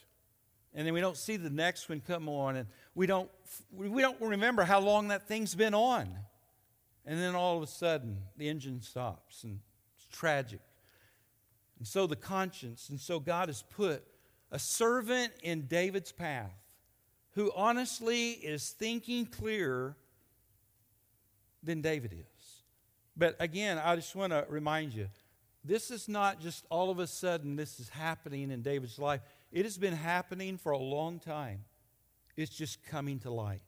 and 0.74 0.86
then 0.86 0.94
we 0.94 1.00
don't 1.00 1.16
see 1.16 1.36
the 1.36 1.50
next 1.50 1.88
one 1.88 2.00
come 2.00 2.28
on 2.28 2.56
and 2.56 2.66
we 2.94 3.06
don't 3.06 3.30
we 3.74 4.00
don't 4.00 4.20
remember 4.20 4.62
how 4.64 4.80
long 4.80 5.08
that 5.08 5.28
thing's 5.28 5.54
been 5.54 5.74
on. 5.74 6.08
And 7.04 7.20
then 7.20 7.34
all 7.34 7.56
of 7.56 7.62
a 7.62 7.66
sudden 7.66 8.18
the 8.36 8.48
engine 8.48 8.80
stops 8.80 9.44
and 9.44 9.60
it's 9.96 10.06
tragic. 10.06 10.60
And 11.78 11.86
so 11.86 12.06
the 12.06 12.16
conscience 12.16 12.88
and 12.88 12.98
so 12.98 13.20
god 13.20 13.48
has 13.48 13.62
put 13.62 14.02
a 14.50 14.58
servant 14.58 15.32
in 15.42 15.66
david's 15.66 16.12
path 16.12 16.52
who 17.34 17.50
honestly 17.56 18.30
is 18.30 18.70
thinking 18.70 19.26
clearer 19.26 19.96
than 21.62 21.82
david 21.82 22.12
is. 22.12 22.62
But 23.14 23.36
again 23.40 23.78
i 23.78 23.94
just 23.94 24.16
want 24.16 24.32
to 24.32 24.46
remind 24.48 24.94
you 24.94 25.08
this 25.64 25.90
is 25.90 26.08
not 26.08 26.40
just 26.40 26.64
all 26.70 26.90
of 26.90 26.98
a 26.98 27.06
sudden 27.06 27.56
this 27.56 27.78
is 27.78 27.90
happening 27.90 28.50
in 28.50 28.62
david's 28.62 28.98
life 28.98 29.20
it 29.52 29.64
has 29.64 29.78
been 29.78 29.94
happening 29.94 30.56
for 30.56 30.72
a 30.72 30.78
long 30.78 31.18
time. 31.20 31.64
It's 32.36 32.54
just 32.54 32.82
coming 32.84 33.18
to 33.20 33.30
light. 33.30 33.62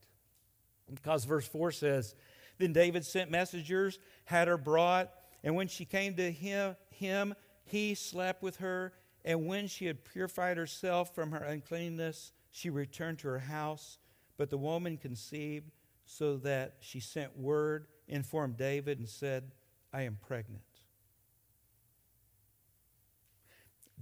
Because 0.92 1.24
verse 1.24 1.46
4 1.46 1.72
says, 1.72 2.14
Then 2.58 2.72
David 2.72 3.04
sent 3.04 3.30
messengers, 3.30 3.98
had 4.24 4.48
her 4.48 4.56
brought, 4.56 5.12
and 5.42 5.54
when 5.54 5.68
she 5.68 5.84
came 5.84 6.14
to 6.14 6.30
him, 6.30 6.76
him 6.90 7.34
he 7.64 7.94
slept 7.94 8.42
with 8.42 8.56
her. 8.56 8.94
And 9.24 9.46
when 9.46 9.68
she 9.68 9.86
had 9.86 10.04
purified 10.04 10.56
herself 10.56 11.14
from 11.14 11.30
her 11.32 11.42
uncleanness, 11.44 12.32
she 12.50 12.70
returned 12.70 13.18
to 13.20 13.28
her 13.28 13.38
house. 13.38 13.98
But 14.36 14.50
the 14.50 14.58
woman 14.58 14.96
conceived, 14.96 15.70
so 16.06 16.36
that 16.38 16.76
she 16.80 17.00
sent 17.00 17.38
word, 17.38 17.86
informed 18.08 18.56
David, 18.56 18.98
and 18.98 19.08
said, 19.08 19.52
I 19.92 20.02
am 20.02 20.18
pregnant. 20.26 20.62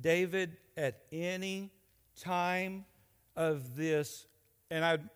David, 0.02 0.56
at 0.76 1.00
any 1.10 1.70
time 2.20 2.84
of 3.36 3.76
this, 3.76 4.26
and 4.70 4.84
I'd 4.84 5.08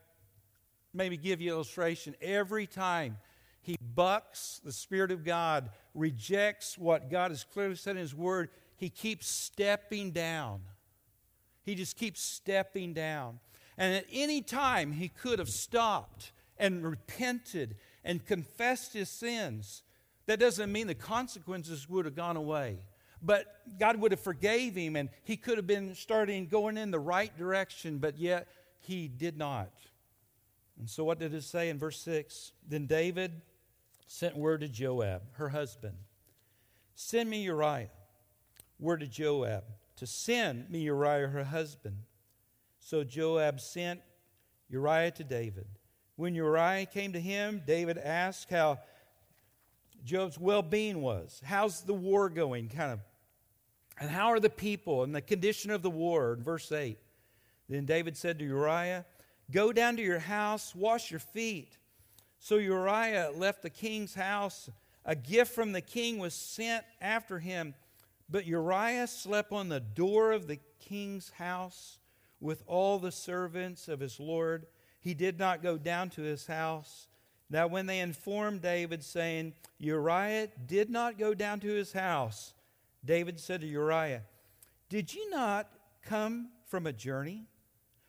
maybe 0.94 1.16
give 1.16 1.40
you 1.40 1.50
illustration, 1.52 2.14
every 2.22 2.66
time 2.66 3.18
he 3.60 3.76
bucks 3.94 4.60
the 4.64 4.72
Spirit 4.72 5.10
of 5.10 5.24
God, 5.24 5.70
rejects 5.94 6.78
what 6.78 7.10
God 7.10 7.32
has 7.32 7.44
clearly 7.44 7.74
said 7.74 7.96
in 7.96 8.02
His 8.02 8.14
Word, 8.14 8.48
he 8.76 8.88
keeps 8.88 9.26
stepping 9.26 10.12
down. 10.12 10.60
He 11.64 11.74
just 11.74 11.96
keeps 11.96 12.22
stepping 12.22 12.94
down. 12.94 13.40
And 13.76 13.94
at 13.94 14.06
any 14.12 14.40
time, 14.40 14.92
he 14.92 15.08
could 15.08 15.38
have 15.38 15.48
stopped 15.48 16.32
and 16.58 16.86
repented 16.86 17.76
and 18.04 18.24
confessed 18.24 18.92
his 18.92 19.10
sins. 19.10 19.82
That 20.26 20.38
doesn't 20.38 20.70
mean 20.70 20.86
the 20.86 20.94
consequences 20.94 21.88
would 21.88 22.04
have 22.04 22.14
gone 22.14 22.36
away 22.36 22.78
but 23.22 23.46
God 23.78 23.96
would 24.00 24.12
have 24.12 24.20
forgave 24.20 24.74
him 24.74 24.96
and 24.96 25.08
he 25.24 25.36
could 25.36 25.58
have 25.58 25.66
been 25.66 25.94
starting 25.94 26.46
going 26.46 26.76
in 26.76 26.90
the 26.90 26.98
right 26.98 27.36
direction, 27.36 27.98
but 27.98 28.18
yet 28.18 28.48
he 28.80 29.08
did 29.08 29.36
not. 29.36 29.72
And 30.78 30.88
so 30.88 31.04
what 31.04 31.18
did 31.18 31.32
it 31.34 31.44
say 31.44 31.68
in 31.68 31.78
verse 31.78 32.00
6? 32.00 32.52
Then 32.68 32.86
David 32.86 33.40
sent 34.06 34.36
word 34.36 34.60
to 34.60 34.68
Joab, 34.68 35.22
her 35.32 35.48
husband, 35.48 35.96
send 36.94 37.28
me 37.28 37.42
Uriah. 37.42 37.90
Word 38.78 39.00
to 39.00 39.06
Joab 39.06 39.64
to 39.96 40.06
send 40.06 40.70
me 40.70 40.80
Uriah, 40.80 41.28
her 41.28 41.44
husband. 41.44 41.96
So 42.80 43.02
Joab 43.02 43.60
sent 43.60 44.00
Uriah 44.68 45.10
to 45.12 45.24
David. 45.24 45.66
When 46.16 46.34
Uriah 46.34 46.86
came 46.86 47.12
to 47.12 47.20
him, 47.20 47.62
David 47.66 47.98
asked 47.98 48.50
how 48.50 48.78
Joab's 50.06 50.38
well 50.38 50.62
being 50.62 51.02
was. 51.02 51.42
How's 51.44 51.82
the 51.82 51.92
war 51.92 52.30
going? 52.30 52.68
Kind 52.68 52.92
of. 52.92 53.00
And 53.98 54.08
how 54.08 54.28
are 54.28 54.38
the 54.38 54.48
people 54.48 55.02
and 55.02 55.14
the 55.14 55.20
condition 55.20 55.72
of 55.72 55.82
the 55.82 55.90
war? 55.90 56.34
In 56.34 56.42
verse 56.42 56.70
8. 56.70 56.96
Then 57.68 57.84
David 57.86 58.16
said 58.16 58.38
to 58.38 58.44
Uriah, 58.44 59.04
Go 59.50 59.72
down 59.72 59.96
to 59.96 60.02
your 60.02 60.20
house, 60.20 60.74
wash 60.74 61.10
your 61.10 61.20
feet. 61.20 61.76
So 62.38 62.56
Uriah 62.56 63.32
left 63.34 63.62
the 63.62 63.70
king's 63.70 64.14
house. 64.14 64.70
A 65.04 65.16
gift 65.16 65.52
from 65.52 65.72
the 65.72 65.80
king 65.80 66.18
was 66.18 66.34
sent 66.34 66.84
after 67.00 67.40
him. 67.40 67.74
But 68.28 68.46
Uriah 68.46 69.08
slept 69.08 69.50
on 69.50 69.68
the 69.68 69.80
door 69.80 70.30
of 70.30 70.46
the 70.46 70.60
king's 70.78 71.30
house 71.30 71.98
with 72.40 72.62
all 72.68 72.98
the 73.00 73.12
servants 73.12 73.88
of 73.88 73.98
his 73.98 74.20
Lord. 74.20 74.66
He 75.00 75.14
did 75.14 75.38
not 75.38 75.62
go 75.62 75.76
down 75.76 76.10
to 76.10 76.22
his 76.22 76.46
house. 76.46 77.08
Now, 77.48 77.66
when 77.68 77.86
they 77.86 78.00
informed 78.00 78.62
David, 78.62 79.04
saying, 79.04 79.54
Uriah 79.78 80.48
did 80.66 80.90
not 80.90 81.18
go 81.18 81.32
down 81.32 81.60
to 81.60 81.68
his 81.68 81.92
house, 81.92 82.54
David 83.04 83.38
said 83.38 83.60
to 83.60 83.66
Uriah, 83.66 84.22
Did 84.88 85.14
you 85.14 85.30
not 85.30 85.70
come 86.02 86.50
from 86.66 86.86
a 86.86 86.92
journey? 86.92 87.46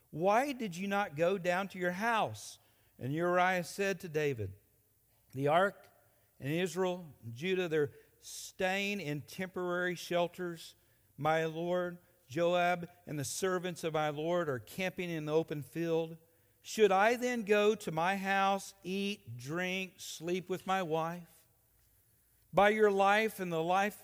Why 0.10 0.54
did 0.54 0.76
you 0.76 0.88
not 0.88 1.16
go 1.16 1.38
down 1.38 1.68
to 1.70 1.78
your 1.78 1.92
house? 1.92 2.58
And 3.00 3.14
Uriah 3.14 3.64
said 3.64 4.00
to 4.00 4.08
David, 4.08 4.52
The 5.36 5.50
ark 5.50 5.76
and 6.40 6.52
Israel 6.52 7.06
and 7.24 7.36
Judah, 7.36 7.68
they're 7.68 7.92
staying 8.22 9.00
in 9.00 9.22
temporary 9.22 9.96
shelters. 9.96 10.74
My 11.18 11.46
Lord, 11.46 12.00
Joab 12.28 12.88
and 13.06 13.18
the 13.20 13.24
servants 13.24 13.84
of 13.84 13.94
my 13.94 14.10
Lord 14.10 14.50
are 14.50 14.60
camping 14.60 15.10
in 15.10 15.26
the 15.26 15.34
open 15.34 15.62
field. 15.62 16.18
Should 16.70 16.92
I 16.92 17.16
then 17.16 17.44
go 17.44 17.76
to 17.76 17.94
my 17.94 18.18
house, 18.18 18.74
eat, 18.84 19.38
drink, 19.38 19.94
sleep 19.96 20.50
with 20.50 20.68
my 20.68 20.84
wife? 20.84 21.24
By 22.54 22.72
your 22.72 22.92
life 22.92 23.40
and 23.40 23.50
the 23.50 23.64
life 23.64 23.96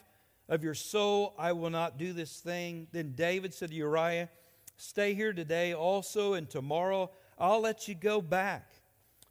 of 0.47 0.63
your 0.63 0.73
soul, 0.73 1.33
I 1.37 1.51
will 1.51 1.69
not 1.69 1.97
do 1.97 2.13
this 2.13 2.39
thing. 2.39 2.87
Then 2.93 3.15
David 3.15 3.53
said 3.53 3.71
to 3.71 3.75
Uriah, 3.75 4.29
Stay 4.77 5.13
here 5.13 5.33
today 5.33 5.73
also, 5.73 6.35
and 6.35 6.49
tomorrow 6.49 7.11
I'll 7.37 7.59
let 7.59 7.89
you 7.89 7.95
go 7.95 8.21
back. 8.21 8.71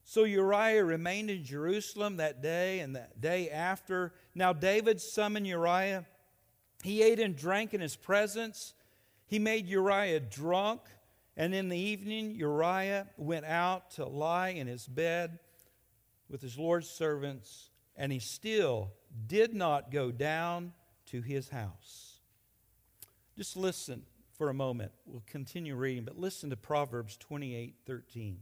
So 0.05 0.25
Uriah 0.25 0.85
remained 0.85 1.31
in 1.31 1.43
Jerusalem 1.43 2.19
that 2.19 2.43
day 2.43 2.81
and 2.81 2.95
that 2.97 3.23
day 3.23 3.49
after. 3.49 4.13
Now 4.35 4.53
David 4.53 5.01
summoned 5.01 5.47
Uriah. 5.47 6.05
He 6.83 7.03
ate 7.03 7.19
and 7.19 7.35
drank 7.35 7.73
in 7.73 7.81
his 7.81 7.97
presence. 7.97 8.75
He 9.25 9.39
made 9.39 9.67
Uriah 9.67 10.21
drunk. 10.21 10.83
And 11.37 11.55
in 11.55 11.69
the 11.69 11.79
evening, 11.79 12.35
Uriah 12.35 13.09
went 13.17 13.47
out 13.47 13.93
to 13.93 14.05
lie 14.05 14.51
in 14.51 14.67
his 14.67 14.87
bed 14.87 15.39
with 16.29 16.43
his 16.43 16.59
Lord's 16.59 16.89
servants, 16.89 17.71
and 17.97 18.13
he 18.13 18.19
still 18.19 18.93
did 19.27 19.55
not 19.55 19.91
go 19.91 20.11
down 20.11 20.73
to 21.07 21.23
his 21.23 21.49
house. 21.49 22.21
Just 23.37 23.57
listen 23.57 24.03
for 24.37 24.51
a 24.51 24.55
moment. 24.55 24.93
We'll 25.07 25.23
continue 25.27 25.75
reading, 25.75 26.05
but 26.05 26.19
listen 26.19 26.51
to 26.51 26.57
Proverbs 26.57 27.17
28 27.17 27.77
13. 27.87 28.39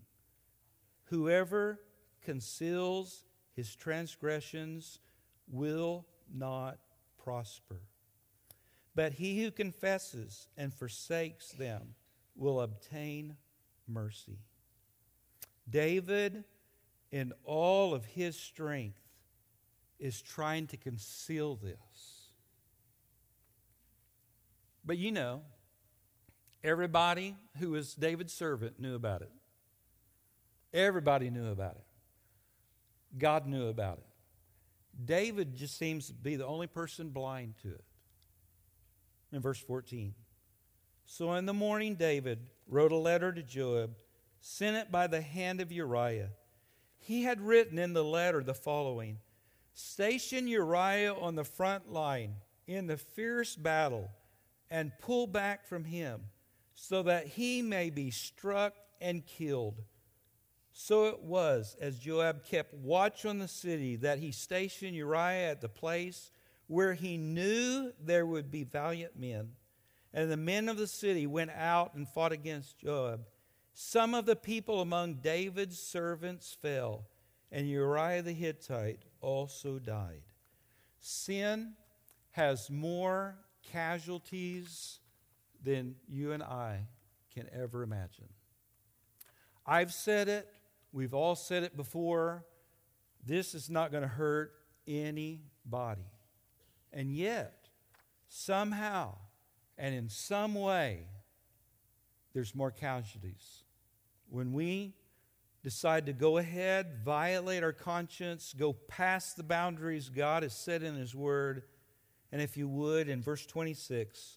Whoever 1.05 1.81
conceals 2.23 3.25
his 3.55 3.75
transgressions 3.75 5.01
will 5.49 6.07
not 6.33 6.79
prosper. 7.19 7.81
But 8.95 9.15
he 9.15 9.43
who 9.43 9.51
confesses 9.51 10.49
and 10.57 10.73
forsakes 10.75 11.53
them 11.53 11.95
will 12.37 12.61
obtain 12.61 13.37
mercy. 13.87 14.39
David, 15.69 16.45
in 17.13 17.33
all 17.45 17.95
of 17.95 18.05
his 18.05 18.37
strength, 18.37 19.01
is 19.99 20.21
trying 20.23 20.67
to 20.69 20.77
conceal 20.77 21.57
this. 21.57 22.31
But 24.85 24.99
you 24.99 25.13
know, 25.13 25.43
everybody 26.65 27.37
who 27.59 27.71
was 27.71 27.95
David's 27.95 28.33
servant 28.33 28.81
knew 28.81 28.95
about 28.95 29.23
it. 29.23 29.31
Everybody 30.73 31.31
knew 31.31 31.51
about 31.51 31.77
it. 31.77 31.85
God 33.19 33.47
knew 33.47 33.67
about 33.67 33.99
it. 33.99 34.05
David 35.05 35.55
just 35.55 35.79
seems 35.79 36.09
to 36.09 36.15
be 36.15 36.37
the 36.37 36.47
only 36.47 36.67
person 36.67 37.11
blind 37.11 37.55
to 37.63 37.69
it. 37.69 37.85
In 39.33 39.41
verse 39.41 39.59
14. 39.59 40.15
So 41.13 41.33
in 41.33 41.45
the 41.45 41.53
morning, 41.53 41.97
David 41.97 42.39
wrote 42.69 42.93
a 42.93 42.97
letter 42.97 43.33
to 43.33 43.43
Joab, 43.43 43.97
sent 44.41 44.77
it 44.77 44.93
by 44.93 45.09
the 45.09 45.21
hand 45.21 45.61
of 45.61 45.73
Uriah. 45.73 46.31
He 47.01 47.25
had 47.25 47.41
written 47.41 47.81
in 47.81 47.95
the 47.95 48.05
letter 48.05 48.45
the 48.45 48.55
following 48.55 49.19
Station 49.75 50.47
Uriah 50.47 51.13
on 51.13 51.35
the 51.35 51.43
front 51.43 51.93
line 51.93 52.37
in 52.69 52.87
the 52.87 52.97
fierce 52.97 53.57
battle 53.57 54.09
and 54.71 54.93
pull 55.01 55.27
back 55.27 55.67
from 55.67 55.83
him, 55.83 56.21
so 56.77 57.03
that 57.03 57.27
he 57.27 57.61
may 57.61 57.91
be 57.91 58.13
struck 58.13 58.75
and 59.01 59.27
killed. 59.27 59.83
So 60.73 61.07
it 61.07 61.21
was, 61.23 61.77
as 61.81 61.99
Joab 61.99 62.45
kept 62.45 62.73
watch 62.73 63.27
on 63.27 63.41
the 63.41 63.49
city, 63.49 63.97
that 63.97 64.21
he 64.21 64.31
stationed 64.31 64.95
Uriah 64.95 65.51
at 65.51 65.61
the 65.61 65.69
place 65.69 66.31
where 66.69 66.95
he 66.95 67.17
knew 67.17 67.93
there 68.01 68.25
would 68.25 68.53
be 68.53 68.63
valiant 68.63 69.19
men. 69.19 69.49
And 70.13 70.31
the 70.31 70.37
men 70.37 70.69
of 70.69 70.77
the 70.77 70.87
city 70.87 71.27
went 71.27 71.51
out 71.51 71.95
and 71.95 72.09
fought 72.09 72.33
against 72.33 72.79
Joab. 72.79 73.27
Some 73.73 74.15
of 74.15 74.27
the 74.27 74.37
people 74.37 74.81
among 74.81 75.15
David's 75.15 75.79
servants 75.79 76.57
fell, 76.61 77.07
and 77.53 77.69
Uriah 77.69 78.23
the 78.23 78.33
Hittite 78.33 79.05
also 79.21 79.79
died. 79.79 80.23
Sin 81.01 81.75
has 82.33 82.71
more 82.71 83.39
casualties 83.63 84.99
than 85.63 85.95
you 86.09 86.33
and 86.33 86.43
I 86.43 86.87
can 87.33 87.49
ever 87.53 87.83
imagine. 87.83 88.29
I've 89.65 89.93
said 89.93 90.29
it, 90.29 90.49
we've 90.93 91.15
all 91.15 91.37
said 91.37 91.63
it 91.63 91.77
before. 91.77 92.45
This 93.25 93.55
is 93.55 93.71
not 93.71 93.93
going 93.93 94.03
to 94.03 94.09
hurt 94.09 94.53
anybody. 94.87 96.11
And 96.93 97.15
yet, 97.15 97.69
somehow 98.29 99.17
and 99.81 99.95
in 99.95 100.11
some 100.11 100.55
way, 100.55 101.07
there's 102.35 102.55
more 102.55 102.71
casualties. 102.71 103.65
When 104.29 104.53
we 104.53 104.95
decide 105.63 106.07
to 106.07 106.13
go 106.13 106.37
ahead, 106.37 106.99
violate 107.03 107.65
our 107.65 107.73
conscience, 107.73 108.55
go 108.57 108.75
past 108.75 109.37
the 109.37 109.43
boundaries 109.43 110.11
God 110.11 110.43
has 110.43 110.55
set 110.55 110.83
in 110.83 110.95
His 110.95 111.15
Word, 111.15 111.63
and 112.31 112.43
if 112.43 112.59
you 112.59 112.69
would, 112.69 113.09
in 113.09 113.23
verse 113.23 113.47
26, 113.47 114.37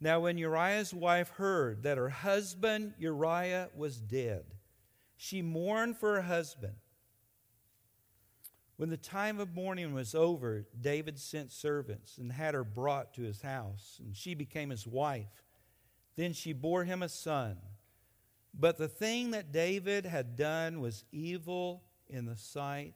now 0.00 0.20
when 0.20 0.38
Uriah's 0.38 0.94
wife 0.94 1.30
heard 1.30 1.82
that 1.82 1.98
her 1.98 2.08
husband 2.08 2.94
Uriah 2.98 3.68
was 3.76 4.00
dead, 4.00 4.44
she 5.16 5.42
mourned 5.42 5.96
for 5.96 6.14
her 6.14 6.22
husband. 6.22 6.74
When 8.76 8.90
the 8.90 8.96
time 8.98 9.40
of 9.40 9.54
mourning 9.54 9.94
was 9.94 10.14
over, 10.14 10.66
David 10.78 11.18
sent 11.18 11.50
servants 11.50 12.18
and 12.18 12.30
had 12.30 12.54
her 12.54 12.64
brought 12.64 13.14
to 13.14 13.22
his 13.22 13.40
house, 13.40 14.00
and 14.04 14.14
she 14.14 14.34
became 14.34 14.68
his 14.68 14.86
wife. 14.86 15.44
Then 16.16 16.34
she 16.34 16.52
bore 16.52 16.84
him 16.84 17.02
a 17.02 17.08
son. 17.08 17.56
But 18.58 18.76
the 18.76 18.88
thing 18.88 19.30
that 19.30 19.52
David 19.52 20.04
had 20.04 20.36
done 20.36 20.80
was 20.80 21.04
evil 21.10 21.84
in 22.08 22.26
the 22.26 22.36
sight 22.36 22.94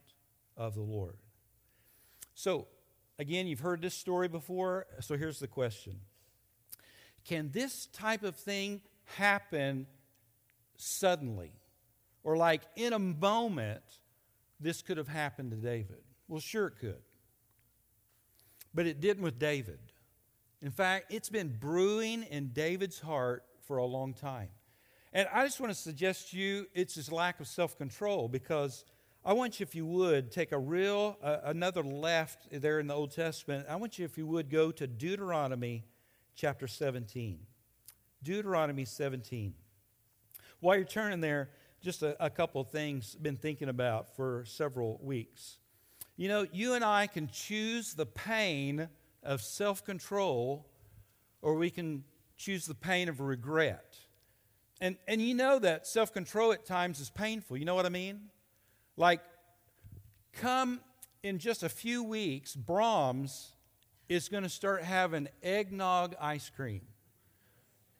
of 0.56 0.74
the 0.74 0.82
Lord. 0.82 1.16
So, 2.34 2.66
again, 3.18 3.46
you've 3.46 3.60
heard 3.60 3.82
this 3.82 3.94
story 3.94 4.28
before, 4.28 4.86
so 5.00 5.16
here's 5.16 5.38
the 5.38 5.48
question 5.48 6.00
Can 7.24 7.50
this 7.52 7.86
type 7.86 8.22
of 8.22 8.36
thing 8.36 8.82
happen 9.16 9.86
suddenly? 10.76 11.52
Or, 12.22 12.36
like 12.36 12.62
in 12.76 12.92
a 12.92 12.98
moment, 12.98 13.82
this 14.60 14.82
could 14.82 14.98
have 14.98 15.08
happened 15.08 15.50
to 15.50 15.56
David? 15.56 16.02
Well, 16.28 16.40
sure 16.40 16.66
it 16.66 16.78
could. 16.78 17.02
But 18.72 18.86
it 18.86 19.00
didn't 19.00 19.22
with 19.22 19.38
David. 19.38 19.78
In 20.62 20.70
fact, 20.70 21.12
it's 21.12 21.28
been 21.28 21.56
brewing 21.58 22.22
in 22.24 22.48
David's 22.48 23.00
heart 23.00 23.44
for 23.66 23.78
a 23.78 23.86
long 23.86 24.14
time. 24.14 24.48
And 25.12 25.26
I 25.32 25.44
just 25.44 25.58
want 25.58 25.72
to 25.72 25.78
suggest 25.78 26.30
to 26.30 26.38
you 26.38 26.66
it's 26.74 26.94
his 26.94 27.10
lack 27.10 27.40
of 27.40 27.48
self 27.48 27.76
control 27.76 28.28
because 28.28 28.84
I 29.24 29.32
want 29.32 29.60
you, 29.60 29.64
if 29.64 29.74
you 29.74 29.84
would, 29.86 30.30
take 30.30 30.52
a 30.52 30.58
real, 30.58 31.18
uh, 31.22 31.38
another 31.44 31.82
left 31.82 32.48
there 32.52 32.78
in 32.78 32.86
the 32.86 32.94
Old 32.94 33.10
Testament. 33.10 33.66
I 33.68 33.76
want 33.76 33.98
you, 33.98 34.04
if 34.04 34.16
you 34.16 34.26
would, 34.26 34.50
go 34.50 34.70
to 34.70 34.86
Deuteronomy 34.86 35.84
chapter 36.36 36.66
17. 36.66 37.40
Deuteronomy 38.22 38.84
17. 38.84 39.54
While 40.60 40.76
you're 40.76 40.84
turning 40.84 41.20
there, 41.20 41.50
just 41.80 42.02
a, 42.02 42.16
a 42.24 42.30
couple 42.30 42.60
of 42.60 42.68
things 42.68 43.14
been 43.14 43.36
thinking 43.36 43.68
about 43.68 44.14
for 44.14 44.44
several 44.46 44.98
weeks. 45.02 45.58
You 46.16 46.28
know, 46.28 46.46
you 46.52 46.74
and 46.74 46.84
I 46.84 47.06
can 47.06 47.28
choose 47.32 47.94
the 47.94 48.06
pain 48.06 48.88
of 49.22 49.40
self 49.40 49.84
control, 49.84 50.66
or 51.42 51.54
we 51.54 51.70
can 51.70 52.04
choose 52.36 52.66
the 52.66 52.74
pain 52.74 53.08
of 53.08 53.20
regret. 53.20 53.96
And, 54.80 54.96
and 55.06 55.20
you 55.20 55.34
know 55.34 55.58
that 55.58 55.86
self 55.86 56.12
control 56.12 56.52
at 56.52 56.66
times 56.66 57.00
is 57.00 57.10
painful. 57.10 57.56
You 57.56 57.64
know 57.64 57.74
what 57.74 57.86
I 57.86 57.90
mean? 57.90 58.28
Like, 58.96 59.20
come 60.34 60.80
in 61.22 61.38
just 61.38 61.62
a 61.62 61.68
few 61.68 62.02
weeks, 62.02 62.56
Braum's 62.56 63.52
is 64.08 64.28
going 64.28 64.42
to 64.42 64.48
start 64.48 64.82
having 64.82 65.28
eggnog 65.42 66.16
ice 66.20 66.50
cream. 66.54 66.82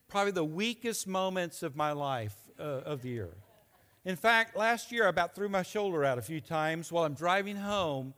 Probably 0.09 0.33
the 0.33 0.45
weakest 0.45 1.07
moments 1.07 1.63
of 1.63 1.77
my 1.77 1.93
life 1.93 2.35
uh, 2.59 2.63
of 2.63 3.03
the 3.03 3.11
year. 3.11 3.31
In 4.05 4.17
fact, 4.17 4.57
last 4.57 4.91
year 4.93 5.05
I 5.05 5.11
about 5.11 5.35
threw 5.35 5.49
my 5.49 5.63
shoulder 5.63 6.05
out 6.05 6.17
a 6.17 6.23
few 6.23 6.41
times 6.41 6.91
while 6.91 7.05
I'm 7.05 7.15
driving 7.15 7.57
home 7.57 8.15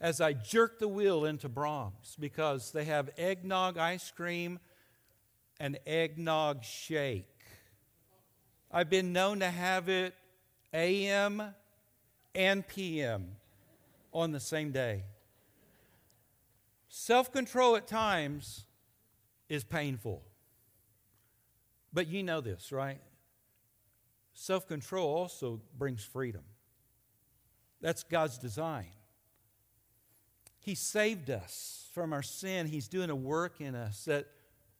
as 0.00 0.20
I 0.20 0.32
jerked 0.32 0.80
the 0.80 0.88
wheel 0.88 1.26
into 1.26 1.48
Braum's 1.48 2.16
because 2.18 2.72
they 2.72 2.84
have 2.84 3.10
eggnog 3.18 3.76
ice 3.76 4.10
cream 4.10 4.58
and 5.60 5.78
eggnog 5.86 6.64
shake. 6.64 7.28
I've 8.72 8.88
been 8.88 9.12
known 9.12 9.40
to 9.40 9.50
have 9.50 9.88
it 9.88 10.14
AM 10.72 11.54
and 12.34 12.66
PM 12.66 13.36
on 14.12 14.32
the 14.32 14.40
same 14.40 14.72
day. 14.72 15.04
Self 16.88 17.30
control 17.30 17.76
at 17.76 17.86
times 17.86 18.64
is 19.50 19.64
painful. 19.64 20.22
But 21.92 22.08
you 22.08 22.22
know 22.22 22.40
this, 22.40 22.72
right? 22.72 23.00
Self 24.36 24.68
control 24.68 25.08
also 25.08 25.60
brings 25.76 26.04
freedom. 26.04 26.42
That's 27.80 28.04
God's 28.04 28.38
design. 28.38 28.86
He 30.60 30.74
saved 30.74 31.30
us 31.30 31.88
from 31.94 32.12
our 32.12 32.22
sin. 32.22 32.66
He's 32.66 32.88
doing 32.88 33.10
a 33.10 33.16
work 33.16 33.60
in 33.60 33.74
us 33.74 34.04
that 34.04 34.26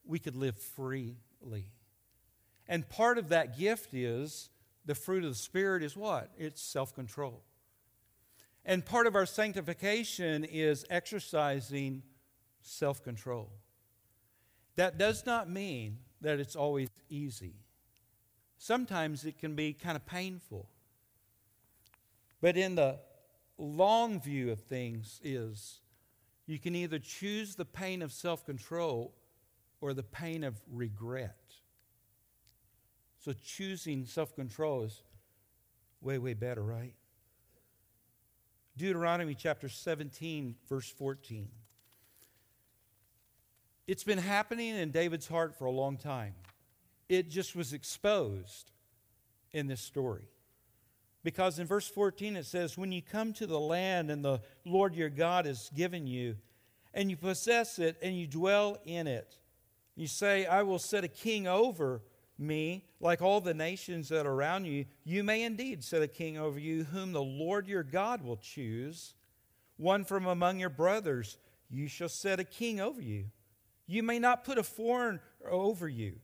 we 0.04 0.18
could 0.18 0.36
live 0.36 0.56
freely. 0.56 1.16
And 2.68 2.88
part 2.88 3.18
of 3.18 3.30
that 3.30 3.58
gift 3.58 3.94
is 3.94 4.50
the 4.84 4.94
fruit 4.94 5.24
of 5.24 5.30
the 5.30 5.36
Spirit 5.36 5.82
is 5.82 5.96
what? 5.96 6.30
It's 6.36 6.60
self 6.62 6.94
control. 6.94 7.42
And 8.64 8.84
part 8.84 9.06
of 9.06 9.14
our 9.14 9.26
sanctification 9.26 10.44
is 10.44 10.84
exercising 10.90 12.02
self 12.60 13.02
control. 13.02 13.52
That 14.74 14.98
does 14.98 15.24
not 15.24 15.48
mean 15.48 15.98
that 16.20 16.40
it's 16.40 16.56
always 16.56 16.88
easy. 17.08 17.54
Sometimes 18.58 19.24
it 19.24 19.38
can 19.38 19.54
be 19.54 19.72
kind 19.72 19.96
of 19.96 20.06
painful. 20.06 20.68
But 22.40 22.56
in 22.56 22.74
the 22.74 22.98
long 23.58 24.20
view 24.20 24.50
of 24.50 24.60
things 24.60 25.20
is 25.22 25.80
you 26.46 26.58
can 26.58 26.74
either 26.74 26.98
choose 26.98 27.54
the 27.54 27.64
pain 27.64 28.02
of 28.02 28.12
self-control 28.12 29.12
or 29.80 29.94
the 29.94 30.02
pain 30.02 30.44
of 30.44 30.60
regret. 30.72 31.38
So 33.18 33.32
choosing 33.32 34.06
self-control 34.06 34.84
is 34.84 35.02
way 36.00 36.18
way 36.18 36.34
better, 36.34 36.62
right? 36.62 36.94
Deuteronomy 38.76 39.34
chapter 39.34 39.68
17 39.68 40.54
verse 40.68 40.88
14. 40.90 41.48
It's 43.86 44.04
been 44.04 44.18
happening 44.18 44.76
in 44.76 44.90
David's 44.90 45.28
heart 45.28 45.56
for 45.56 45.64
a 45.64 45.70
long 45.70 45.96
time. 45.96 46.34
It 47.08 47.30
just 47.30 47.54
was 47.54 47.72
exposed 47.72 48.72
in 49.52 49.66
this 49.66 49.80
story. 49.80 50.28
Because 51.22 51.58
in 51.58 51.66
verse 51.66 51.88
14 51.88 52.36
it 52.36 52.46
says, 52.46 52.78
When 52.78 52.92
you 52.92 53.02
come 53.02 53.32
to 53.34 53.46
the 53.46 53.58
land 53.58 54.10
and 54.10 54.24
the 54.24 54.40
Lord 54.64 54.94
your 54.94 55.08
God 55.08 55.46
has 55.46 55.70
given 55.74 56.06
you, 56.06 56.36
and 56.94 57.10
you 57.10 57.16
possess 57.16 57.78
it 57.78 57.96
and 58.00 58.16
you 58.16 58.26
dwell 58.26 58.78
in 58.84 59.06
it, 59.06 59.38
you 59.96 60.06
say, 60.06 60.46
I 60.46 60.62
will 60.62 60.78
set 60.78 61.04
a 61.04 61.08
king 61.08 61.46
over 61.46 62.02
me 62.38 62.84
like 63.00 63.22
all 63.22 63.40
the 63.40 63.54
nations 63.54 64.08
that 64.10 64.26
are 64.26 64.32
around 64.32 64.66
you. 64.66 64.84
You 65.04 65.24
may 65.24 65.42
indeed 65.42 65.82
set 65.82 66.02
a 66.02 66.08
king 66.08 66.36
over 66.38 66.58
you, 66.58 66.84
whom 66.84 67.12
the 67.12 67.22
Lord 67.22 67.66
your 67.66 67.82
God 67.82 68.22
will 68.22 68.36
choose, 68.36 69.14
one 69.78 70.04
from 70.04 70.26
among 70.26 70.60
your 70.60 70.70
brothers. 70.70 71.38
You 71.70 71.88
shall 71.88 72.08
set 72.08 72.40
a 72.40 72.44
king 72.44 72.80
over 72.80 73.00
you. 73.00 73.26
You 73.86 74.02
may 74.02 74.18
not 74.18 74.44
put 74.44 74.58
a 74.58 74.62
foreigner 74.62 75.22
over 75.48 75.88
you 75.88 76.20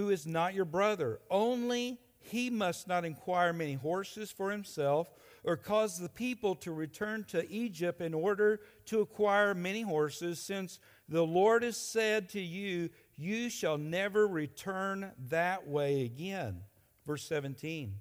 who 0.00 0.08
is 0.08 0.26
not 0.26 0.54
your 0.54 0.64
brother. 0.64 1.20
Only 1.30 1.98
he 2.20 2.48
must 2.48 2.88
not 2.88 3.04
inquire 3.04 3.52
many 3.52 3.74
horses 3.74 4.30
for 4.30 4.50
himself 4.50 5.10
or 5.44 5.56
cause 5.56 5.98
the 5.98 6.08
people 6.08 6.54
to 6.54 6.72
return 6.72 7.24
to 7.24 7.50
Egypt 7.50 8.00
in 8.00 8.14
order 8.14 8.60
to 8.86 9.00
acquire 9.00 9.54
many 9.54 9.82
horses, 9.82 10.40
since 10.40 10.78
the 11.08 11.24
Lord 11.24 11.62
has 11.62 11.76
said 11.76 12.30
to 12.30 12.40
you, 12.40 12.88
You 13.16 13.50
shall 13.50 13.76
never 13.76 14.26
return 14.26 15.12
that 15.28 15.68
way 15.68 16.02
again. 16.02 16.62
Verse 17.06 17.24
17. 17.24 17.94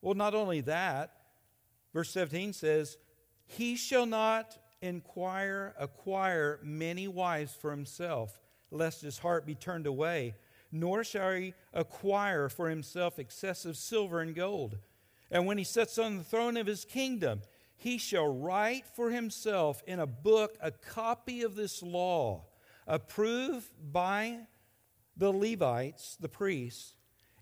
Well, 0.00 0.14
not 0.14 0.34
only 0.34 0.62
that, 0.62 1.12
verse 1.94 2.10
17 2.10 2.54
says, 2.54 2.98
He 3.46 3.76
shall 3.76 4.06
not 4.06 4.58
inquire, 4.80 5.74
acquire 5.78 6.58
many 6.62 7.06
wives 7.06 7.54
for 7.54 7.70
himself, 7.70 8.40
lest 8.72 9.02
his 9.02 9.18
heart 9.18 9.46
be 9.46 9.54
turned 9.54 9.86
away, 9.86 10.34
nor 10.80 11.04
shall 11.04 11.32
he 11.32 11.54
acquire 11.72 12.48
for 12.48 12.68
himself 12.68 13.18
excessive 13.18 13.76
silver 13.76 14.20
and 14.20 14.34
gold. 14.34 14.78
And 15.30 15.46
when 15.46 15.58
he 15.58 15.64
sits 15.64 15.98
on 15.98 16.18
the 16.18 16.24
throne 16.24 16.56
of 16.56 16.66
his 16.66 16.84
kingdom, 16.84 17.42
he 17.76 17.98
shall 17.98 18.32
write 18.32 18.86
for 18.94 19.10
himself 19.10 19.82
in 19.86 20.00
a 20.00 20.06
book 20.06 20.56
a 20.60 20.70
copy 20.70 21.42
of 21.42 21.54
this 21.54 21.82
law, 21.82 22.44
approved 22.86 23.68
by 23.92 24.38
the 25.16 25.32
Levites, 25.32 26.16
the 26.20 26.28
priests. 26.28 26.94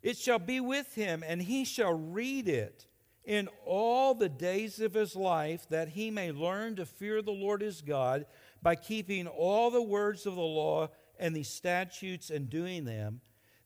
It 0.03 0.17
shall 0.17 0.39
be 0.39 0.61
with 0.61 0.95
him, 0.95 1.23
and 1.27 1.41
he 1.43 1.65
shall 1.65 1.95
read 1.95 2.49
it 2.49 2.87
in 3.25 3.49
all 3.65 4.15
the 4.15 4.29
days 4.29 4.81
of 4.81 4.93
his 4.95 5.17
life, 5.17 5.67
that 5.71 5.89
he 5.89 6.11
may 6.11 6.31
learn 6.31 6.77
to 6.77 6.85
fear 6.85 7.23
the 7.23 7.33
Lord 7.33 7.63
his 7.63 7.81
God 7.81 8.27
by 8.63 8.75
keeping 8.75 9.27
all 9.27 9.71
the 9.71 9.83
words 9.83 10.27
of 10.27 10.35
the 10.35 10.43
law 10.43 10.89
and 11.19 11.35
these 11.35 11.49
statutes 11.49 12.31
and 12.31 12.51
doing 12.51 12.85
them, 12.85 13.21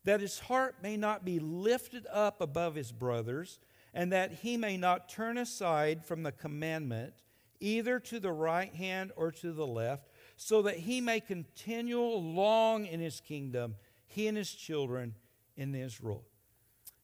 that 0.04 0.20
his 0.20 0.38
heart 0.38 0.76
may 0.82 0.96
not 0.96 1.24
be 1.24 1.38
lifted 1.38 2.06
up 2.12 2.40
above 2.40 2.74
his 2.74 2.92
brothers, 2.92 3.58
and 3.92 4.12
that 4.12 4.32
he 4.32 4.56
may 4.56 4.76
not 4.76 5.08
turn 5.08 5.38
aside 5.38 6.04
from 6.04 6.22
the 6.22 6.32
commandment, 6.32 7.14
either 7.60 7.98
to 7.98 8.20
the 8.20 8.32
right 8.32 8.74
hand 8.74 9.12
or 9.16 9.30
to 9.32 9.52
the 9.52 9.66
left, 9.66 10.08
so 10.36 10.62
that 10.62 10.78
he 10.78 11.00
may 11.00 11.20
continue 11.20 12.00
long 12.00 12.86
in 12.86 13.00
his 13.00 13.20
kingdom, 13.20 13.74
he 14.06 14.28
and 14.28 14.36
his 14.36 14.52
children 14.52 15.14
in 15.56 15.74
Israel. 15.74 16.24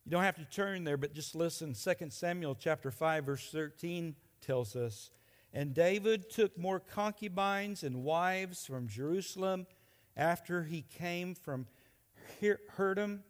You 0.04 0.10
don't 0.10 0.22
have 0.22 0.36
to 0.36 0.44
turn 0.44 0.84
there, 0.84 0.96
but 0.96 1.14
just 1.14 1.34
listen. 1.34 1.74
2 1.74 2.10
Samuel 2.10 2.54
chapter 2.54 2.90
5, 2.90 3.24
verse 3.24 3.50
13 3.50 4.14
tells 4.40 4.76
us, 4.76 5.10
And 5.52 5.74
David 5.74 6.30
took 6.30 6.56
more 6.58 6.78
concubines 6.78 7.82
and 7.82 8.04
wives 8.04 8.66
from 8.66 8.86
Jerusalem 8.86 9.66
after 10.16 10.64
he 10.64 10.82
came 10.82 11.34
from 11.34 11.66
Hebron, 12.40 13.22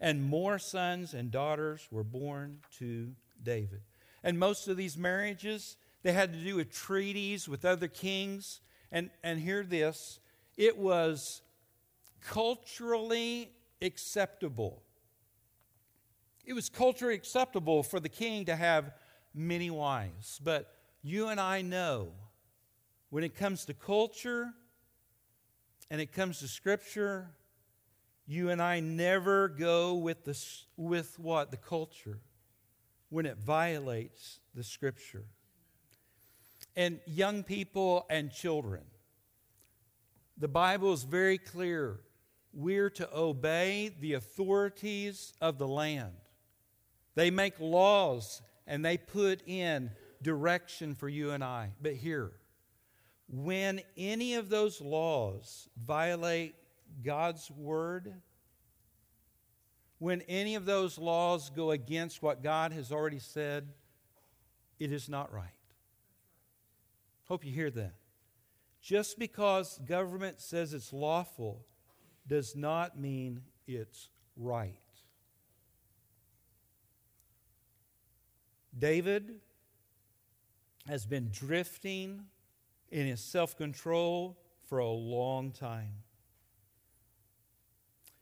and 0.00 0.22
more 0.22 0.58
sons 0.58 1.14
and 1.14 1.30
daughters 1.30 1.88
were 1.90 2.04
born 2.04 2.58
to 2.78 3.12
David. 3.42 3.82
And 4.22 4.38
most 4.38 4.68
of 4.68 4.76
these 4.76 4.96
marriages, 4.96 5.76
they 6.02 6.12
had 6.12 6.32
to 6.32 6.38
do 6.38 6.56
with 6.56 6.72
treaties 6.72 7.48
with 7.48 7.64
other 7.64 7.88
kings. 7.88 8.60
And, 8.92 9.10
and 9.22 9.40
hear 9.40 9.62
this 9.62 10.20
it 10.56 10.76
was 10.76 11.42
culturally 12.20 13.50
acceptable 13.82 14.82
it 16.46 16.52
was 16.52 16.68
culturally 16.68 17.14
acceptable 17.14 17.82
for 17.82 17.98
the 17.98 18.08
king 18.08 18.44
to 18.44 18.54
have 18.54 18.92
many 19.34 19.68
wives. 19.68 20.40
But 20.42 20.72
you 21.02 21.26
and 21.28 21.40
I 21.40 21.60
know 21.62 22.12
when 23.10 23.24
it 23.24 23.34
comes 23.34 23.64
to 23.64 23.74
culture 23.74 24.54
and 25.90 26.00
it 26.00 26.12
comes 26.12 26.40
to 26.40 26.48
scripture, 26.48 27.30
you 28.26 28.50
and 28.50 28.60
I 28.60 28.80
never 28.80 29.48
go 29.48 29.94
with, 29.94 30.24
the, 30.24 30.38
with 30.76 31.18
what? 31.18 31.50
The 31.50 31.56
culture 31.56 32.18
when 33.08 33.26
it 33.26 33.38
violates 33.38 34.40
the 34.54 34.64
scripture. 34.64 35.24
And 36.74 37.00
young 37.06 37.42
people 37.42 38.04
and 38.10 38.30
children, 38.30 38.82
the 40.36 40.48
Bible 40.48 40.92
is 40.92 41.04
very 41.04 41.38
clear. 41.38 42.00
We're 42.52 42.90
to 42.90 43.08
obey 43.16 43.94
the 44.00 44.14
authorities 44.14 45.32
of 45.40 45.58
the 45.58 45.68
land. 45.68 46.12
They 47.14 47.30
make 47.30 47.58
laws 47.60 48.42
and 48.66 48.84
they 48.84 48.98
put 48.98 49.46
in 49.46 49.90
direction 50.20 50.94
for 50.94 51.08
you 51.08 51.30
and 51.30 51.44
I. 51.44 51.70
But 51.80 51.94
here, 51.94 52.32
when 53.28 53.80
any 53.96 54.34
of 54.34 54.48
those 54.48 54.80
laws 54.80 55.68
violate 55.84 56.54
God's 57.02 57.50
word, 57.50 58.14
when 59.98 60.22
any 60.22 60.54
of 60.54 60.64
those 60.64 60.98
laws 60.98 61.50
go 61.50 61.70
against 61.70 62.22
what 62.22 62.42
God 62.42 62.72
has 62.72 62.92
already 62.92 63.18
said, 63.18 63.68
it 64.78 64.92
is 64.92 65.08
not 65.08 65.32
right. 65.32 65.48
Hope 67.24 67.44
you 67.44 67.52
hear 67.52 67.70
that. 67.70 67.94
Just 68.80 69.18
because 69.18 69.78
government 69.78 70.40
says 70.40 70.72
it's 70.72 70.92
lawful 70.92 71.66
does 72.28 72.54
not 72.54 72.98
mean 72.98 73.40
it's 73.66 74.10
right. 74.36 74.74
David 78.78 79.40
has 80.86 81.06
been 81.06 81.30
drifting 81.32 82.26
in 82.90 83.06
his 83.06 83.20
self 83.20 83.56
control 83.56 84.38
for 84.64 84.78
a 84.78 84.88
long 84.88 85.52
time. 85.52 85.92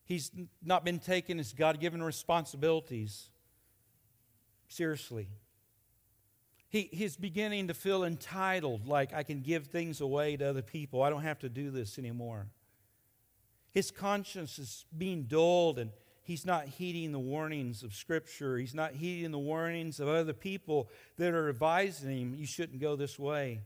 He's 0.04 0.30
not 0.62 0.84
been 0.84 0.98
taking 0.98 1.38
his 1.38 1.52
God 1.52 1.80
given 1.80 2.02
responsibilities 2.02 3.30
seriously. 4.68 5.28
He, 6.68 6.88
he's 6.92 7.16
beginning 7.16 7.68
to 7.68 7.74
feel 7.74 8.04
entitled, 8.04 8.86
like 8.86 9.14
I 9.14 9.22
can 9.22 9.40
give 9.40 9.68
things 9.68 10.00
away 10.00 10.36
to 10.36 10.50
other 10.50 10.62
people. 10.62 11.02
I 11.02 11.10
don't 11.10 11.22
have 11.22 11.38
to 11.40 11.48
do 11.48 11.70
this 11.70 11.98
anymore. 11.98 12.48
His 13.70 13.90
conscience 13.90 14.58
is 14.58 14.84
being 14.96 15.24
dulled 15.24 15.78
and 15.78 15.90
he's 16.22 16.44
not 16.44 16.66
heeding 16.66 17.12
the 17.12 17.18
warnings 17.18 17.82
of 17.82 17.94
Scripture. 17.94 18.58
He's 18.58 18.74
not 18.74 18.92
heeding 18.92 19.30
the 19.30 19.38
warnings 19.38 20.00
of 20.00 20.08
other 20.08 20.32
people 20.32 20.90
that 21.16 21.32
are 21.32 21.48
advising 21.48 22.10
him, 22.10 22.34
you 22.34 22.46
shouldn't 22.46 22.80
go 22.80 22.96
this 22.96 23.18
way. 23.18 23.60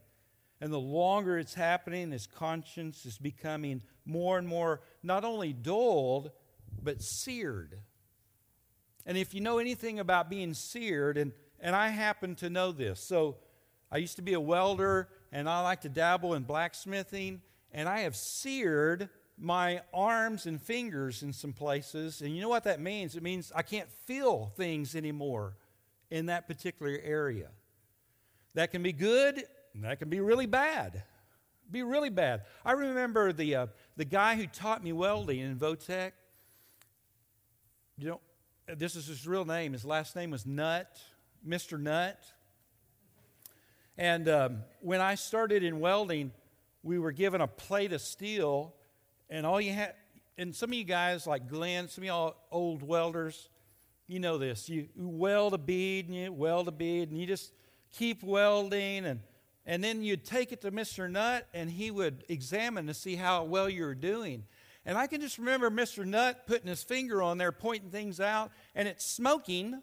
And 0.60 0.72
the 0.72 0.78
longer 0.80 1.38
it's 1.38 1.54
happening, 1.54 2.10
his 2.10 2.26
conscience 2.26 3.06
is 3.06 3.16
becoming 3.18 3.82
more 4.04 4.38
and 4.38 4.48
more 4.48 4.80
not 5.02 5.24
only 5.24 5.52
dulled, 5.52 6.32
but 6.82 7.00
seared. 7.00 7.78
And 9.06 9.16
if 9.16 9.34
you 9.34 9.40
know 9.40 9.58
anything 9.58 10.00
about 10.00 10.28
being 10.28 10.54
seared, 10.54 11.16
and, 11.16 11.32
and 11.60 11.76
I 11.76 11.88
happen 11.88 12.34
to 12.36 12.50
know 12.50 12.72
this, 12.72 13.00
so 13.00 13.36
I 13.90 13.98
used 13.98 14.16
to 14.16 14.22
be 14.22 14.34
a 14.34 14.40
welder 14.40 15.08
and 15.32 15.48
I 15.48 15.62
like 15.62 15.82
to 15.82 15.88
dabble 15.88 16.34
in 16.34 16.42
blacksmithing, 16.42 17.40
and 17.72 17.88
I 17.88 18.00
have 18.00 18.16
seared 18.16 19.08
my 19.38 19.82
arms 19.94 20.46
and 20.46 20.60
fingers 20.60 21.22
in 21.22 21.32
some 21.32 21.52
places. 21.52 22.20
And 22.20 22.34
you 22.34 22.42
know 22.42 22.48
what 22.48 22.64
that 22.64 22.80
means? 22.80 23.14
It 23.14 23.22
means 23.22 23.52
I 23.54 23.62
can't 23.62 23.90
feel 24.06 24.52
things 24.56 24.96
anymore 24.96 25.56
in 26.10 26.26
that 26.26 26.48
particular 26.48 26.98
area. 27.02 27.48
That 28.54 28.70
can 28.70 28.82
be 28.82 28.92
good, 28.92 29.44
and 29.78 29.84
that 29.84 30.00
can 30.00 30.08
be 30.08 30.18
really 30.18 30.46
bad. 30.46 31.04
Be 31.70 31.84
really 31.84 32.10
bad. 32.10 32.42
I 32.64 32.72
remember 32.72 33.32
the, 33.32 33.54
uh, 33.54 33.66
the 33.96 34.04
guy 34.04 34.34
who 34.34 34.48
taught 34.48 34.82
me 34.82 34.92
welding 34.92 35.38
in 35.38 35.56
Votech. 35.56 36.10
You 37.96 38.08
know, 38.08 38.20
this 38.76 38.96
is 38.96 39.06
his 39.06 39.24
real 39.24 39.44
name. 39.44 39.74
His 39.74 39.84
last 39.84 40.16
name 40.16 40.32
was 40.32 40.44
Nutt, 40.44 40.98
Mr. 41.46 41.78
Nutt. 41.78 42.18
And 43.96 44.28
um, 44.28 44.58
when 44.80 45.00
I 45.00 45.14
started 45.14 45.62
in 45.62 45.78
welding, 45.78 46.32
we 46.82 46.98
were 46.98 47.12
given 47.12 47.40
a 47.40 47.46
plate 47.46 47.92
of 47.92 48.00
steel, 48.00 48.74
and 49.30 49.46
all 49.46 49.60
you 49.60 49.72
had, 49.72 49.94
and 50.36 50.56
some 50.56 50.70
of 50.70 50.74
you 50.74 50.82
guys 50.82 51.24
like 51.24 51.48
Glenn, 51.48 51.86
some 51.86 52.02
of 52.02 52.06
y'all 52.06 52.36
old 52.50 52.82
welders, 52.82 53.48
you 54.08 54.18
know 54.18 54.38
this. 54.38 54.68
You, 54.68 54.88
you 54.96 55.08
weld 55.08 55.54
a 55.54 55.58
bead 55.58 56.08
and 56.08 56.16
you 56.16 56.32
weld 56.32 56.66
a 56.66 56.72
bead, 56.72 57.10
and 57.10 57.20
you 57.20 57.28
just 57.28 57.52
keep 57.92 58.24
welding, 58.24 59.06
and 59.06 59.20
and 59.68 59.84
then 59.84 60.02
you'd 60.02 60.24
take 60.24 60.50
it 60.50 60.62
to 60.62 60.72
Mr. 60.72 61.10
Nutt, 61.10 61.46
and 61.52 61.68
he 61.68 61.90
would 61.90 62.24
examine 62.30 62.86
to 62.86 62.94
see 62.94 63.16
how 63.16 63.44
well 63.44 63.68
you 63.68 63.84
were 63.84 63.94
doing. 63.94 64.44
And 64.86 64.96
I 64.96 65.06
can 65.06 65.20
just 65.20 65.36
remember 65.36 65.70
Mr. 65.70 66.06
Nutt 66.06 66.46
putting 66.46 66.68
his 66.68 66.82
finger 66.82 67.22
on 67.22 67.36
there, 67.36 67.52
pointing 67.52 67.90
things 67.90 68.18
out, 68.18 68.50
and 68.74 68.88
it's 68.88 69.04
smoking. 69.04 69.82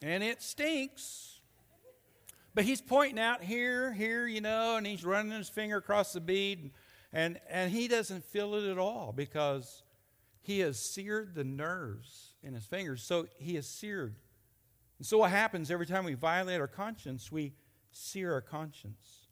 and 0.00 0.24
it 0.24 0.40
stinks. 0.40 1.40
But 2.54 2.64
he's 2.64 2.80
pointing 2.80 3.18
out 3.18 3.42
here, 3.42 3.92
here, 3.92 4.26
you 4.26 4.40
know, 4.40 4.76
and 4.76 4.86
he's 4.86 5.04
running 5.04 5.32
his 5.32 5.50
finger 5.50 5.76
across 5.76 6.14
the 6.14 6.22
bead, 6.22 6.70
and, 7.12 7.38
and 7.50 7.70
he 7.70 7.86
doesn't 7.86 8.24
feel 8.24 8.54
it 8.54 8.64
at 8.64 8.78
all 8.78 9.12
because 9.14 9.82
he 10.40 10.60
has 10.60 10.78
seared 10.78 11.34
the 11.34 11.44
nerves 11.44 12.30
in 12.42 12.54
his 12.54 12.64
fingers. 12.64 13.02
So 13.02 13.26
he 13.38 13.56
has 13.56 13.66
seared. 13.66 14.14
And 14.98 15.06
so 15.06 15.18
what 15.18 15.30
happens 15.30 15.70
every 15.70 15.86
time 15.86 16.04
we 16.04 16.14
violate 16.14 16.60
our 16.60 16.66
conscience, 16.66 17.30
we 17.30 17.54
sear 17.92 18.32
our 18.32 18.40
conscience. 18.40 19.28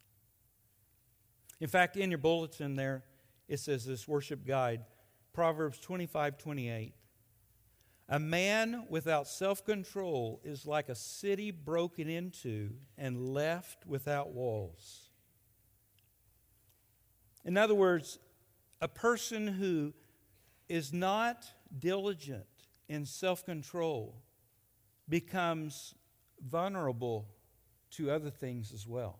In 1.59 1.67
fact, 1.67 1.97
in 1.97 2.11
your 2.11 2.19
bulletin 2.19 2.75
there, 2.75 3.03
it 3.47 3.59
says 3.59 3.85
this 3.85 4.07
worship 4.07 4.45
guide, 4.45 4.85
Proverbs 5.33 5.79
25 5.79 6.37
28. 6.37 6.93
A 8.09 8.19
man 8.19 8.85
without 8.89 9.27
self 9.27 9.65
control 9.65 10.39
is 10.43 10.65
like 10.65 10.87
a 10.87 10.95
city 10.95 11.51
broken 11.51 12.07
into 12.07 12.71
and 12.97 13.33
left 13.33 13.85
without 13.85 14.31
walls. 14.31 15.09
In 17.43 17.57
other 17.57 17.75
words, 17.75 18.19
a 18.79 18.87
person 18.87 19.47
who 19.47 19.93
is 20.69 20.93
not 20.93 21.45
diligent 21.77 22.45
in 22.87 23.05
self 23.05 23.45
control 23.45 24.21
becomes 25.09 25.95
vulnerable 26.45 27.27
to 27.91 28.11
other 28.11 28.29
things 28.29 28.71
as 28.73 28.87
well. 28.87 29.19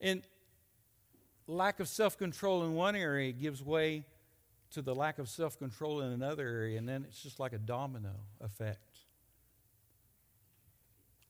And 0.00 0.22
lack 1.46 1.80
of 1.80 1.88
self 1.88 2.18
control 2.18 2.64
in 2.64 2.74
one 2.74 2.96
area 2.96 3.32
gives 3.32 3.62
way 3.62 4.04
to 4.72 4.82
the 4.82 4.94
lack 4.94 5.18
of 5.18 5.28
self 5.28 5.58
control 5.58 6.00
in 6.00 6.12
another 6.12 6.46
area, 6.46 6.78
and 6.78 6.88
then 6.88 7.04
it's 7.08 7.22
just 7.22 7.38
like 7.38 7.52
a 7.52 7.58
domino 7.58 8.14
effect. 8.40 8.98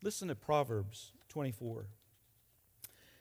Listen 0.02 0.28
to 0.28 0.34
Proverbs 0.34 1.12
24. 1.28 1.86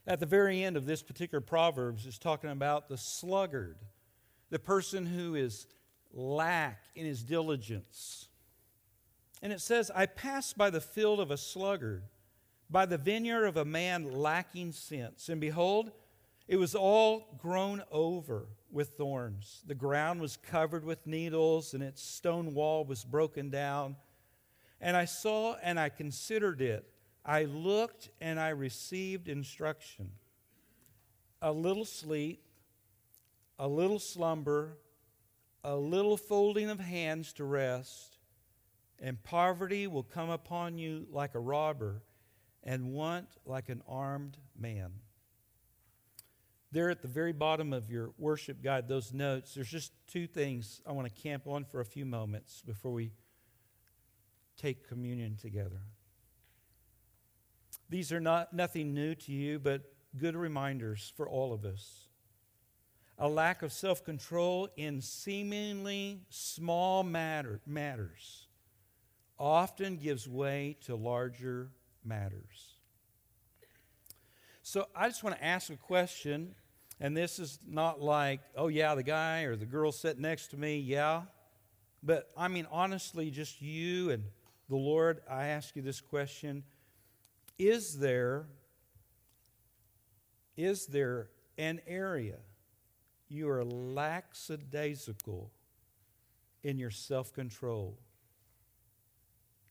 At 0.07 0.19
the 0.19 0.25
very 0.25 0.63
end 0.63 0.77
of 0.77 0.85
this 0.85 1.03
particular 1.03 1.41
Proverbs, 1.41 2.07
is 2.07 2.17
talking 2.17 2.49
about 2.49 2.89
the 2.89 2.97
sluggard, 2.97 3.77
the 4.49 4.57
person 4.57 5.05
who 5.05 5.35
is 5.35 5.67
lack 6.11 6.81
in 6.95 7.05
his 7.05 7.23
diligence. 7.23 8.27
And 9.41 9.51
it 9.51 9.61
says, 9.61 9.89
I 9.93 10.05
passed 10.05 10.57
by 10.57 10.69
the 10.69 10.81
field 10.81 11.19
of 11.19 11.31
a 11.31 11.37
sluggard, 11.37 12.03
by 12.69 12.85
the 12.85 12.97
vineyard 12.97 13.45
of 13.45 13.57
a 13.57 13.65
man 13.65 14.11
lacking 14.11 14.71
sense, 14.71 15.29
and 15.29 15.41
behold, 15.41 15.91
it 16.47 16.57
was 16.57 16.75
all 16.75 17.35
grown 17.37 17.81
over 17.91 18.47
with 18.71 18.97
thorns. 18.97 19.63
The 19.65 19.75
ground 19.75 20.21
was 20.21 20.37
covered 20.37 20.83
with 20.83 21.07
needles, 21.07 21.73
and 21.73 21.81
its 21.81 22.01
stone 22.01 22.53
wall 22.53 22.85
was 22.85 23.03
broken 23.03 23.49
down. 23.49 23.95
And 24.79 24.97
I 24.97 25.05
saw 25.05 25.55
and 25.61 25.79
I 25.79 25.89
considered 25.89 26.61
it. 26.61 26.85
I 27.23 27.43
looked 27.45 28.09
and 28.19 28.39
I 28.39 28.49
received 28.49 29.27
instruction. 29.27 30.11
A 31.41 31.51
little 31.51 31.85
sleep, 31.85 32.43
a 33.59 33.67
little 33.67 33.99
slumber, 33.99 34.77
a 35.63 35.75
little 35.75 36.17
folding 36.17 36.69
of 36.69 36.79
hands 36.79 37.31
to 37.33 37.43
rest, 37.43 38.10
and 39.01 39.21
poverty 39.23 39.87
will 39.87 40.03
come 40.03 40.29
upon 40.29 40.77
you 40.77 41.07
like 41.11 41.35
a 41.35 41.39
robber, 41.39 42.03
and 42.63 42.93
want 42.93 43.27
like 43.45 43.69
an 43.69 43.81
armed 43.87 44.37
man 44.57 44.91
there 46.71 46.89
at 46.89 47.01
the 47.01 47.07
very 47.07 47.33
bottom 47.33 47.73
of 47.73 47.91
your 47.91 48.11
worship 48.17 48.63
guide, 48.63 48.87
those 48.87 49.13
notes, 49.13 49.53
there's 49.53 49.69
just 49.69 49.91
two 50.07 50.25
things 50.25 50.81
I 50.87 50.93
want 50.93 51.13
to 51.13 51.21
camp 51.21 51.45
on 51.45 51.65
for 51.65 51.81
a 51.81 51.85
few 51.85 52.05
moments 52.05 52.61
before 52.65 52.93
we 52.93 53.11
take 54.57 54.87
communion 54.87 55.35
together. 55.35 55.81
These 57.89 58.13
are 58.13 58.21
not 58.21 58.53
nothing 58.53 58.93
new 58.93 59.15
to 59.15 59.33
you, 59.33 59.59
but 59.59 59.81
good 60.17 60.35
reminders 60.35 61.11
for 61.17 61.27
all 61.27 61.51
of 61.51 61.65
us. 61.65 62.07
A 63.17 63.27
lack 63.27 63.63
of 63.63 63.73
self 63.73 64.03
control 64.05 64.69
in 64.77 65.01
seemingly 65.01 66.21
small 66.29 67.03
matter, 67.03 67.59
matters 67.67 68.47
often 69.41 69.97
gives 69.97 70.29
way 70.29 70.77
to 70.85 70.95
larger 70.95 71.71
matters. 72.05 72.75
So 74.61 74.87
I 74.95 75.07
just 75.09 75.23
want 75.23 75.35
to 75.35 75.43
ask 75.43 75.71
a 75.71 75.75
question 75.75 76.53
and 76.99 77.17
this 77.17 77.39
is 77.39 77.57
not 77.67 77.99
like, 77.99 78.41
oh, 78.55 78.67
yeah, 78.67 78.93
the 78.93 79.01
guy 79.01 79.41
or 79.41 79.55
the 79.55 79.65
girl 79.65 79.91
sitting 79.91 80.21
next 80.21 80.49
to 80.49 80.57
me, 80.57 80.77
yeah. 80.77 81.23
But 82.03 82.29
I 82.37 82.47
mean, 82.47 82.67
honestly, 82.71 83.31
just 83.31 83.59
you 83.59 84.11
and 84.11 84.23
the 84.69 84.75
Lord, 84.75 85.21
I 85.27 85.47
ask 85.47 85.75
you 85.75 85.81
this 85.81 85.99
question 85.99 86.63
Is 87.57 87.97
there, 87.97 88.45
is 90.55 90.85
there 90.85 91.29
an 91.57 91.81
area 91.87 92.37
you 93.27 93.49
are 93.49 93.65
lackadaisical 93.65 95.51
in 96.63 96.77
your 96.77 96.91
self 96.91 97.33
control? 97.33 97.97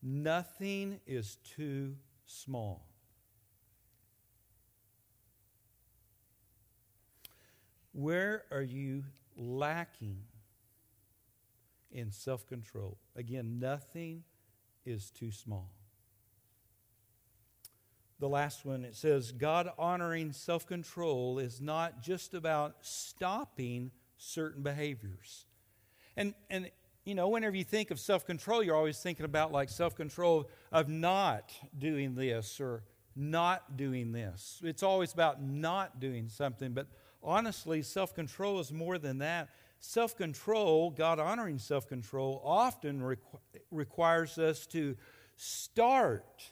Nothing 0.03 1.01
is 1.07 1.37
too 1.57 1.97
small. 2.25 2.87
Where 7.93 8.45
are 8.51 8.63
you 8.63 9.05
lacking 9.37 10.23
in 11.91 12.11
self 12.13 12.47
control? 12.47 12.99
Again, 13.17 13.59
nothing 13.59 14.25
is 14.87 15.11
too 15.11 15.33
small. 15.33 15.73
The 18.21 18.29
last 18.29 18.67
one, 18.67 18.85
it 18.85 18.95
says, 18.95 19.33
God 19.33 19.71
honoring 19.79 20.33
self 20.33 20.67
control 20.67 21.39
is 21.39 21.61
not 21.61 22.03
just 22.03 22.35
about 22.35 22.77
stopping 22.83 23.91
certain 24.17 24.63
behaviors. 24.63 25.47
And, 26.17 26.35
and, 26.51 26.71
you 27.11 27.17
know, 27.17 27.27
whenever 27.27 27.57
you 27.57 27.65
think 27.65 27.91
of 27.91 27.99
self 27.99 28.25
control, 28.25 28.63
you're 28.63 28.77
always 28.77 28.97
thinking 29.01 29.25
about 29.25 29.51
like 29.51 29.69
self 29.69 29.97
control 29.97 30.49
of 30.71 30.89
not 30.89 31.53
doing 31.77 32.15
this 32.15 32.61
or 32.61 32.85
not 33.17 33.77
doing 33.77 34.13
this. 34.13 34.61
It's 34.63 34.85
always 34.85 35.13
about 35.13 35.43
not 35.43 35.99
doing 35.99 36.29
something. 36.29 36.73
But 36.73 36.87
honestly, 37.21 37.83
self 37.83 38.15
control 38.15 38.61
is 38.61 38.71
more 38.73 38.97
than 38.97 39.19
that. 39.19 39.49
Self 39.81 40.17
control, 40.17 40.91
God 40.91 41.19
honoring 41.19 41.59
self 41.59 41.89
control, 41.89 42.41
often 42.45 43.01
requ- 43.01 43.41
requires 43.73 44.39
us 44.39 44.65
to 44.67 44.97
start 45.35 46.45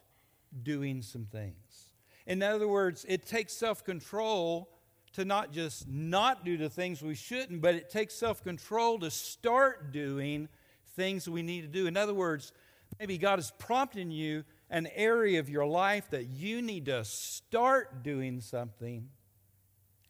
doing 0.65 1.03
some 1.03 1.27
things. 1.27 1.93
In 2.27 2.43
other 2.43 2.67
words, 2.67 3.07
it 3.09 3.29
takes 3.29 3.53
self 3.53 3.85
control 3.85 4.71
to 5.15 5.25
not 5.25 5.53
just 5.53 5.89
not 5.89 6.45
do 6.45 6.57
the 6.57 6.69
things 6.69 7.03
we 7.03 7.15
shouldn't, 7.15 7.61
but 7.61 7.75
it 7.75 7.91
takes 7.91 8.15
self 8.15 8.43
control 8.43 8.99
to 9.01 9.11
start 9.11 9.93
doing 9.93 10.49
things 10.97 11.29
we 11.29 11.43
need 11.43 11.63
to 11.63 11.69
do. 11.69 11.87
In 11.87 11.97
other 11.97 12.15
words, 12.15 12.53
maybe 12.99 13.19
God 13.19 13.39
is 13.39 13.53
prompting 13.59 14.11
you 14.11 14.45
an 14.71 14.89
area 14.95 15.41
of 15.41 15.49
your 15.49 15.67
life 15.67 16.11
that 16.11 16.27
you 16.27 16.61
need 16.63 16.87
to 16.87 17.05
start 17.05 18.03
doing 18.03 18.41
something 18.41 19.09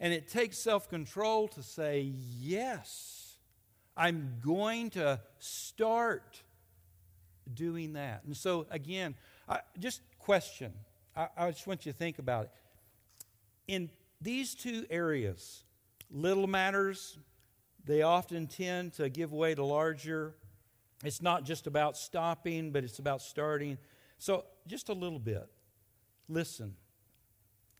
and 0.00 0.12
it 0.12 0.28
takes 0.28 0.58
self 0.58 0.88
control 0.88 1.48
to 1.48 1.62
say, 1.62 2.12
Yes, 2.40 3.36
I'm 3.96 4.36
going 4.44 4.90
to 4.90 5.20
start 5.38 6.42
doing 7.52 7.94
that. 7.94 8.22
And 8.24 8.36
so, 8.36 8.66
again, 8.70 9.14
I, 9.48 9.60
just 9.78 10.02
question. 10.18 10.72
I, 11.16 11.28
I 11.36 11.50
just 11.50 11.66
want 11.66 11.84
you 11.84 11.92
to 11.92 11.98
think 11.98 12.18
about 12.18 12.44
it. 12.44 12.50
In 13.66 13.90
these 14.20 14.54
two 14.54 14.84
areas, 14.90 15.64
little 16.10 16.46
matters, 16.46 17.18
they 17.84 18.02
often 18.02 18.46
tend 18.46 18.94
to 18.94 19.08
give 19.08 19.32
way 19.32 19.54
to 19.54 19.64
larger. 19.64 20.34
It's 21.04 21.22
not 21.22 21.44
just 21.44 21.66
about 21.66 21.96
stopping, 21.96 22.72
but 22.72 22.84
it's 22.84 22.98
about 22.98 23.22
starting. 23.22 23.78
So, 24.18 24.44
just 24.66 24.88
a 24.88 24.92
little 24.92 25.20
bit. 25.20 25.48
Listen, 26.28 26.74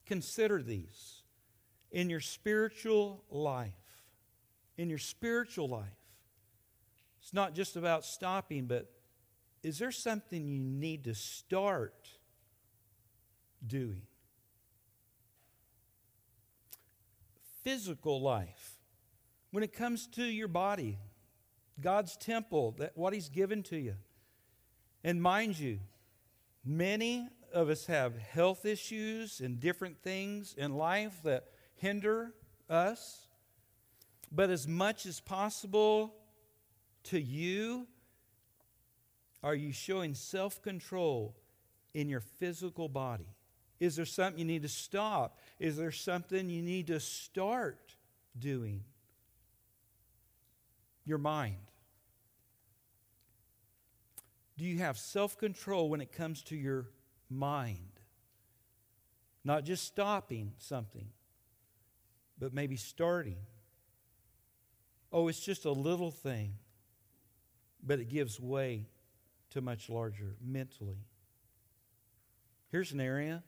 consider 0.06 0.62
these 0.62 1.22
in 1.90 2.08
your 2.08 2.20
spiritual 2.20 3.24
life. 3.30 3.72
In 4.76 4.88
your 4.88 4.98
spiritual 4.98 5.68
life, 5.68 5.98
it's 7.20 7.34
not 7.34 7.52
just 7.52 7.74
about 7.74 8.04
stopping, 8.04 8.66
but 8.66 8.88
is 9.64 9.78
there 9.78 9.90
something 9.90 10.46
you 10.46 10.60
need 10.60 11.04
to 11.04 11.14
start 11.14 12.08
doing? 13.66 14.02
Physical 17.62 18.20
life. 18.20 18.78
When 19.50 19.62
it 19.62 19.72
comes 19.72 20.06
to 20.08 20.24
your 20.24 20.48
body, 20.48 20.98
God's 21.80 22.16
temple, 22.16 22.72
that 22.78 22.96
what 22.96 23.12
He's 23.12 23.28
given 23.28 23.62
to 23.64 23.76
you. 23.76 23.94
And 25.04 25.22
mind 25.22 25.58
you, 25.58 25.78
many 26.64 27.28
of 27.52 27.68
us 27.70 27.86
have 27.86 28.16
health 28.18 28.66
issues 28.66 29.40
and 29.40 29.60
different 29.60 30.02
things 30.02 30.54
in 30.56 30.74
life 30.76 31.22
that 31.24 31.44
hinder 31.76 32.34
us. 32.68 33.26
But 34.30 34.50
as 34.50 34.68
much 34.68 35.06
as 35.06 35.20
possible 35.20 36.14
to 37.04 37.18
you, 37.18 37.86
are 39.42 39.54
you 39.54 39.72
showing 39.72 40.14
self 40.14 40.60
control 40.62 41.36
in 41.94 42.08
your 42.08 42.20
physical 42.20 42.88
body? 42.88 43.34
Is 43.80 43.96
there 43.96 44.04
something 44.04 44.38
you 44.38 44.44
need 44.44 44.62
to 44.62 44.68
stop? 44.68 45.38
Is 45.58 45.76
there 45.76 45.92
something 45.92 46.48
you 46.48 46.62
need 46.62 46.86
to 46.88 47.00
start 47.00 47.96
doing? 48.38 48.84
Your 51.04 51.18
mind. 51.18 51.56
Do 54.56 54.64
you 54.64 54.78
have 54.78 54.98
self 54.98 55.38
control 55.38 55.88
when 55.88 56.00
it 56.00 56.12
comes 56.12 56.42
to 56.44 56.56
your 56.56 56.90
mind? 57.30 58.00
Not 59.44 59.64
just 59.64 59.84
stopping 59.84 60.52
something, 60.58 61.08
but 62.38 62.52
maybe 62.52 62.76
starting. 62.76 63.38
Oh, 65.12 65.28
it's 65.28 65.40
just 65.40 65.64
a 65.64 65.72
little 65.72 66.10
thing, 66.10 66.54
but 67.82 67.98
it 67.98 68.08
gives 68.08 68.38
way 68.38 68.86
to 69.50 69.60
much 69.60 69.88
larger 69.88 70.36
mentally. 70.44 70.98
Here's 72.70 72.92
an 72.92 73.00
area 73.00 73.42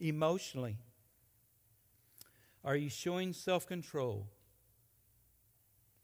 emotionally. 0.00 0.78
Are 2.66 2.74
you 2.74 2.90
showing 2.90 3.32
self 3.32 3.64
control 3.64 4.26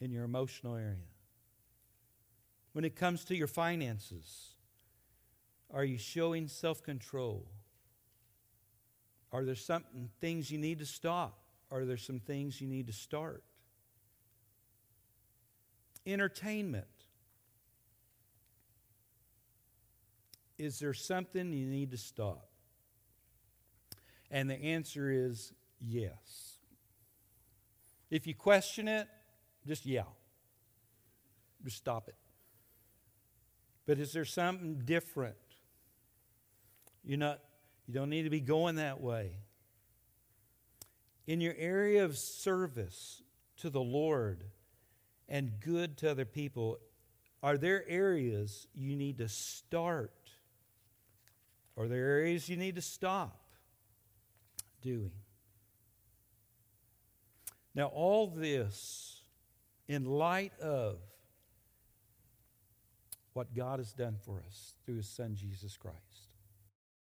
in 0.00 0.12
your 0.12 0.22
emotional 0.22 0.76
area? 0.76 1.10
When 2.72 2.84
it 2.84 2.94
comes 2.94 3.24
to 3.26 3.36
your 3.36 3.48
finances, 3.48 4.54
are 5.74 5.84
you 5.84 5.98
showing 5.98 6.46
self 6.46 6.80
control? 6.80 7.48
Are 9.32 9.44
there 9.44 9.56
some 9.56 9.82
things 10.20 10.52
you 10.52 10.58
need 10.58 10.78
to 10.78 10.86
stop? 10.86 11.40
Are 11.72 11.84
there 11.84 11.96
some 11.96 12.20
things 12.20 12.60
you 12.60 12.68
need 12.68 12.86
to 12.86 12.92
start? 12.92 13.42
Entertainment. 16.06 16.86
Is 20.58 20.78
there 20.78 20.94
something 20.94 21.52
you 21.52 21.66
need 21.66 21.90
to 21.90 21.96
stop? 21.96 22.50
And 24.30 24.48
the 24.48 24.62
answer 24.62 25.10
is 25.10 25.52
yes. 25.80 26.51
If 28.12 28.26
you 28.26 28.34
question 28.34 28.88
it, 28.88 29.08
just 29.66 29.86
yell. 29.86 30.14
Just 31.64 31.78
stop 31.78 32.08
it. 32.08 32.14
But 33.86 33.98
is 33.98 34.12
there 34.12 34.26
something 34.26 34.82
different? 34.84 35.34
You're 37.02 37.18
not, 37.18 37.40
you 37.88 37.94
don't 37.94 38.10
need 38.10 38.24
to 38.24 38.30
be 38.30 38.42
going 38.42 38.76
that 38.76 39.00
way. 39.00 39.38
In 41.26 41.40
your 41.40 41.54
area 41.56 42.04
of 42.04 42.18
service 42.18 43.22
to 43.56 43.70
the 43.70 43.80
Lord 43.80 44.44
and 45.26 45.58
good 45.58 45.96
to 45.98 46.10
other 46.10 46.26
people, 46.26 46.80
are 47.42 47.56
there 47.56 47.82
areas 47.88 48.66
you 48.74 48.94
need 48.94 49.16
to 49.18 49.28
start? 49.28 50.12
Are 51.78 51.88
there 51.88 52.04
areas 52.10 52.46
you 52.46 52.58
need 52.58 52.74
to 52.74 52.82
stop 52.82 53.40
doing? 54.82 55.21
Now, 57.74 57.86
all 57.86 58.26
this 58.26 59.22
in 59.88 60.04
light 60.04 60.52
of 60.60 60.98
what 63.32 63.54
God 63.54 63.78
has 63.78 63.92
done 63.92 64.16
for 64.24 64.42
us 64.46 64.74
through 64.84 64.96
His 64.96 65.08
Son, 65.08 65.34
Jesus 65.34 65.76
Christ. 65.76 66.11